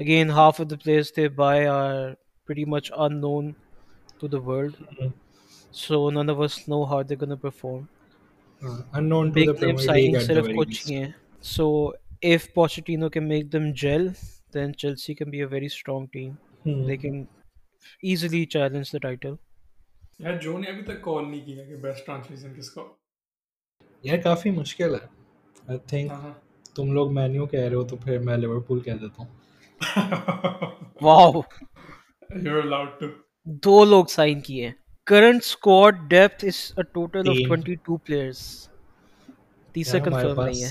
again 0.00 0.30
half 0.40 0.60
of 0.60 0.70
the 0.70 0.76
players 0.84 1.16
they 1.16 1.28
buy 1.42 1.66
are 1.76 2.00
very 2.48 2.64
much 2.76 2.92
unknown 3.20 3.50
to 4.20 4.26
the 4.28 4.38
world 4.48 4.76
so 5.86 6.10
none 6.10 6.30
of 6.30 6.40
us 6.44 6.58
know 6.68 6.82
how 6.90 7.02
they 7.08 7.14
gonna 7.22 7.36
perform 7.44 8.68
unknown 9.08 9.30
to 9.32 9.52
the 9.52 9.58
Premier 9.60 9.94
League 9.94 10.18
صرف 10.26 10.46
کچھ 10.58 10.86
ہی 10.90 10.96
ہیں 10.96 11.10
So 11.40 11.94
if 12.20 12.52
Pochettino 12.54 13.10
can 13.10 13.28
make 13.28 13.50
them 13.50 13.74
gel, 13.74 14.12
then 14.52 14.74
Chelsea 14.74 15.14
can 15.14 15.30
be 15.30 15.40
a 15.42 15.46
very 15.48 15.68
strong 15.68 16.08
team. 16.08 16.36
Hmm. 16.64 16.86
They 16.86 16.96
can 16.96 17.28
easily 18.02 18.46
challenge 18.46 18.90
the 18.92 19.00
title. 19.06 19.38
یار 20.24 20.36
جو 20.42 20.56
نے 20.58 20.68
ابھی 20.68 20.82
تک 20.82 21.00
کال 21.02 21.28
نہیں 21.30 21.40
کیا 21.46 21.64
کہ 21.64 21.76
بیسٹ 21.82 22.04
ٹرانسلیشن 22.06 22.54
کس 22.54 22.70
کو 22.74 22.86
یار 24.04 24.16
کافی 24.22 24.50
مشکل 24.50 24.94
ہے 24.94 25.06
آئی 25.68 25.78
تھنک 25.88 26.74
تم 26.76 26.90
لوگ 26.92 27.12
مینیو 27.14 27.46
کہہ 27.52 27.60
رہے 27.60 27.74
ہو 27.74 27.82
تو 27.88 27.96
پھر 28.04 28.18
میں 28.28 28.36
لیورپول 28.36 28.80
کہہ 28.86 28.96
دیتا 29.00 29.22
ہوں 29.22 30.88
wow 31.02 31.30
you 32.42 32.54
are 32.56 32.62
allowed 32.62 32.88
to 33.00 33.06
دو 33.66 33.84
لوگ 33.90 34.04
سائن 34.14 34.40
کیے 34.48 34.66
ہیں 34.66 34.72
current 35.10 35.42
squad 35.44 36.00
depth 36.10 36.44
is 36.44 36.60
a 36.76 36.82
total 36.98 37.28
of 37.30 37.36
22 37.52 37.96
players 38.04 38.40
تیسرا 39.72 40.02
کنفرم 40.04 40.42
نہیں 40.44 40.62
ہے 40.64 40.70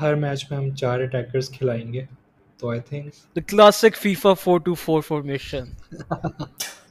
ہر 0.00 0.14
میچ 0.22 0.44
میں 0.50 0.56
ہم 0.58 0.68
چار 0.80 1.00
اٹیکرز 1.00 1.48
کھلائیں 1.50 1.92
گے 1.92 2.04
تو 2.58 2.70
I 2.70 2.80
think 2.88 3.04
the 3.36 3.40
classic 3.48 3.92
FIFA 4.00 4.30
424 4.48 5.00
formation 5.06 5.64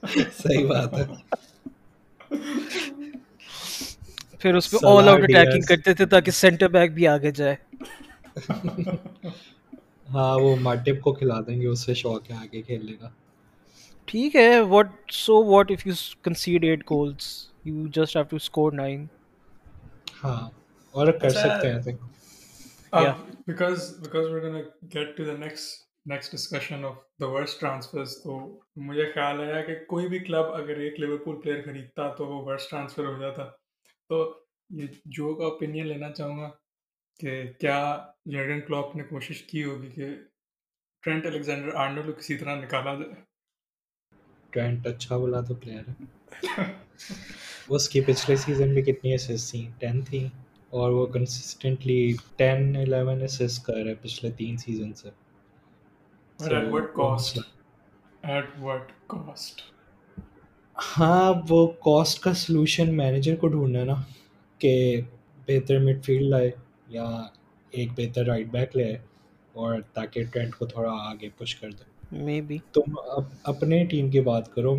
صحیح 0.06 0.65
بات 0.70 0.91
ہے 0.98 1.06
پھر 4.39 4.52
اس 4.56 4.65
پہ 4.72 4.78
آل 4.88 5.08
آؤٹ 5.10 5.22
اٹیکنگ 5.24 5.62
کرتے 5.68 5.94
تھے 6.00 6.06
تاکہ 6.13 6.32
سینٹر 6.39 6.68
بیک 6.78 6.89
بھی 6.94 7.08
آگے 7.08 7.32
جائے 7.41 7.56
ہاں 10.13 10.36
وہ 10.41 10.56
مارٹپ 10.62 10.98
کو 11.02 11.12
کھلا 11.13 11.39
دیں 11.48 11.58
گے 11.62 11.68
اس 11.68 11.80
سے 11.86 11.94
شوق 12.02 12.22
ہے 12.32 12.36
آگے 12.38 12.62
کھیلنے 12.62 12.94
کا 13.02 13.10
ٹھیک 14.12 14.32
ہے 14.36 14.60
what 14.74 14.88
so 15.20 15.34
what 15.46 15.72
if 15.72 15.80
you 15.88 15.94
concede 16.24 16.63
eight 16.63 16.82
goals 16.91 17.26
you 17.65 17.76
just 17.96 18.15
have 18.18 18.24
to 18.30 18.36
score 18.44 18.70
nine 18.84 19.00
ہاں 20.24 20.39
اور 20.91 21.06
کر 21.08 21.13
اچھا۔ 21.28 21.39
سکتے 21.39 21.65
ہیں 21.72 21.80
Uh, 22.93 23.00
yeah 23.02 23.15
because 23.48 23.93
because 24.04 24.30
we're 24.30 24.41
gonna 24.41 24.63
get 24.89 25.17
to 25.17 25.26
the 25.32 25.38
next 25.45 25.82
تو 26.08 26.98
تو 27.19 27.93
تو 28.24 28.34
مجھے 28.82 29.06
خیال 29.13 29.39
آیا 29.41 29.62
کہ 29.65 29.74
کہ 29.76 29.86
کوئی 29.89 30.08
بھی 30.10 30.17
کلب 30.26 30.52
اگر 30.56 30.78
ایک 30.80 31.00
لیورپول 31.00 31.39
پلیئر 31.41 31.62
خریدتا 31.65 32.04
وہ 32.19 32.41
ورسٹ 32.50 32.69
ٹرانسفر 32.69 33.06
ہو 33.06 33.17
جاتا 33.21 33.43
یہ 34.82 34.86
جو 35.17 35.34
کا 35.36 35.43
اوپینین 35.45 35.88
لینا 35.88 36.12
چاہوں 36.17 36.38
گا 36.39 36.50
کیا 37.60 37.80
کلاپ 38.67 38.95
نے 38.95 39.04
کوشش 39.10 39.41
کی 39.52 39.63
ہوگی 39.63 39.89
کہ 39.95 40.10
ٹرینٹ 41.04 41.26
الیگزینڈر 41.26 42.12
کسی 42.17 42.38
طرح 42.43 42.62
نکالا 42.62 42.93
جائے 43.04 43.15
ٹرینٹ 44.52 44.88
اچھا 44.88 45.17
بلا 45.24 45.41
تو 45.48 45.56
پلیئر 45.63 46.58
ہے 46.58 46.71
اس 47.76 47.89
کی 47.89 48.02
پچھلے 48.13 48.36
سیزن 48.45 48.82
کتنی 48.84 49.13
اسسٹ 49.15 49.50
تھیں 49.80 50.00
تھیں 50.10 50.28
اور 50.80 50.92
وہ 50.92 51.06
کنسسٹنٹلی 51.08 51.98
ٹین 52.38 52.76
الیون 52.76 53.20
پچھلے 54.02 54.30
تین 54.38 54.56
سیزن 54.64 54.92
سے 54.94 55.10
ہاں 60.98 61.32
وہ 61.50 61.66
کاسٹ 61.84 62.20
کا 62.24 62.34
سلوشن 62.42 62.94
مینیجر 62.98 63.36
کو 63.44 63.48
ڈھونڈنا 63.54 63.80
ہے 63.80 63.86
نا 63.86 63.94
کہ 64.60 64.74
بہتر 65.48 65.80
مڈ 65.84 66.04
فیلڈ 66.06 66.28
لائے 66.30 66.50
یا 66.98 67.06
ایک 67.78 67.92
بہتر 67.98 68.26
رائٹ 68.28 68.52
بیک 68.52 68.76
لے 68.78 68.92
اور 69.62 69.80
تاکہ 69.94 70.24
ٹرینڈ 70.34 70.56
کو 70.56 70.66
تھوڑا 70.74 70.92
آگے 71.10 71.30
پش 71.38 71.56
کر 71.62 71.72
دے 71.80 72.20
مے 72.26 72.40
بی 72.48 72.58
تم 72.74 72.96
اپنے 73.54 73.84
ٹیم 73.96 74.10
کی 74.18 74.22
بات 74.32 74.54
کرو 74.56 74.76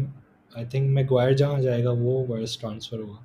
آئی 0.54 0.66
تھنک 0.72 0.90
میں 0.94 1.04
گوائر 1.10 1.32
جہاں 1.42 1.60
جائے 1.62 1.84
گا 1.84 1.90
وہ 2.00 2.24
ورس 2.32 2.58
ٹرانسفر 2.58 2.98
ہوگا 2.98 3.24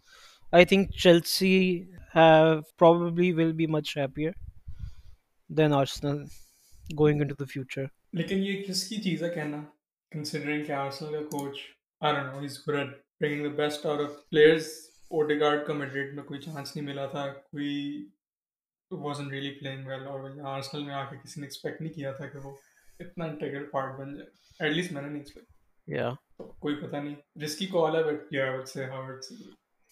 I 0.57 0.65
think 0.69 0.89
Chelsea 1.01 1.51
probably 2.13 3.31
will 3.33 3.51
be 3.57 3.65
much 3.73 3.95
happier 3.97 4.31
than 5.57 5.73
Arsenal 5.73 6.23
going 6.99 7.21
into 7.27 7.35
the 7.39 7.45
future 7.51 7.83
لیکن 8.19 8.39
یہ 8.43 8.63
کس 8.63 8.83
کی 8.87 8.95
چیز 9.01 9.23
ہے 9.23 9.29
کہنا 9.35 9.61
کنسیڈرنگ 10.13 10.63
کہ 10.67 10.71
آرسنل 10.79 11.11
کا 11.13 11.21
coach 11.37 11.59
I 12.07 12.13
don't 12.15 12.33
know 12.33 12.39
is 12.45 12.57
good 12.67 12.75
at 12.79 12.89
bringing 13.21 13.43
the 13.47 13.53
best 13.61 13.85
out 13.85 14.01
of 14.05 14.15
players 14.31 14.67
Odegaard 15.19 15.65
کا 15.67 15.73
میڈرڈ 15.73 16.13
میں 16.15 16.23
کوئی 16.23 16.39
چانس 16.41 16.75
نہیں 16.75 16.85
ملا 16.85 17.05
تھا 17.11 17.25
کوئی 17.33 17.71
وازن 19.05 19.29
ریئلی 19.31 19.51
پلینگ 19.59 19.87
ویل 19.87 20.05
اور 20.07 20.29
آرسنل 20.55 20.83
میں 20.85 20.93
آ 20.95 21.03
کے 21.11 21.17
کسی 21.23 21.41
نے 21.41 21.45
ایکسپیکٹ 21.47 21.81
نہیں 21.81 21.93
کیا 21.93 22.11
تھا 22.17 22.27
کہ 22.33 22.45
وہ 22.47 22.55
اتنا 22.99 23.25
انٹیگر 23.25 23.63
پارٹ 23.77 23.97
بن 23.99 24.13
جائے 24.17 24.27
ایٹ 24.59 24.73
لیسٹ 24.75 24.91
میں 24.91 25.01
نے 25.01 25.07
نہیں 25.09 25.21
ایکسپیکٹ 25.21 26.39
کوئی 26.59 26.75
پتہ 26.85 26.95
نہیں 26.95 27.15
رسکی 27.43 27.65
کال 27.77 27.95
ہے 27.95 28.03
بٹ 28.11 28.33
یا 28.33 28.45
سے 28.73 28.85
ہاؤ 28.89 29.05
اٹس 29.15 29.31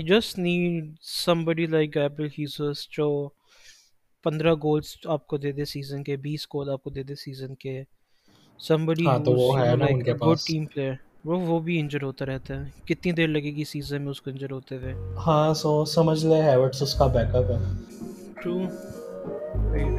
سم 0.00 1.44
بڑی 1.44 1.72
ہاں، 9.06 9.18
وہ 11.24 11.58
بھی 11.60 11.78
انجر 11.80 12.02
ہوتا 12.02 12.26
رہتا 12.26 12.54
ہے 12.54 12.70
کتنی 12.88 13.12
دیر 13.18 13.28
لگے 13.28 13.54
گی 13.56 13.64
سیزن 13.72 14.08
میں 19.70 19.98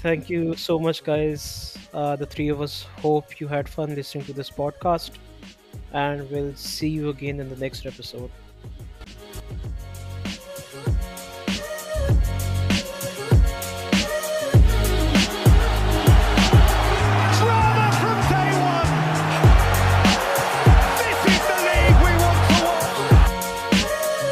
Thank 0.00 0.30
you 0.30 0.56
so 0.56 0.78
much, 0.78 1.04
guys. 1.04 1.76
Uh, 1.92 2.16
the 2.16 2.24
three 2.24 2.48
of 2.48 2.62
us 2.62 2.86
hope 3.02 3.38
you 3.38 3.46
had 3.46 3.68
fun 3.68 3.94
listening 3.94 4.24
to 4.24 4.32
this 4.32 4.48
podcast, 4.48 5.10
and 5.92 6.28
we'll 6.30 6.54
see 6.54 6.88
you 6.88 7.10
again 7.10 7.38
in 7.38 7.50
the 7.50 7.56
next 7.56 7.84
episode. 7.84 8.30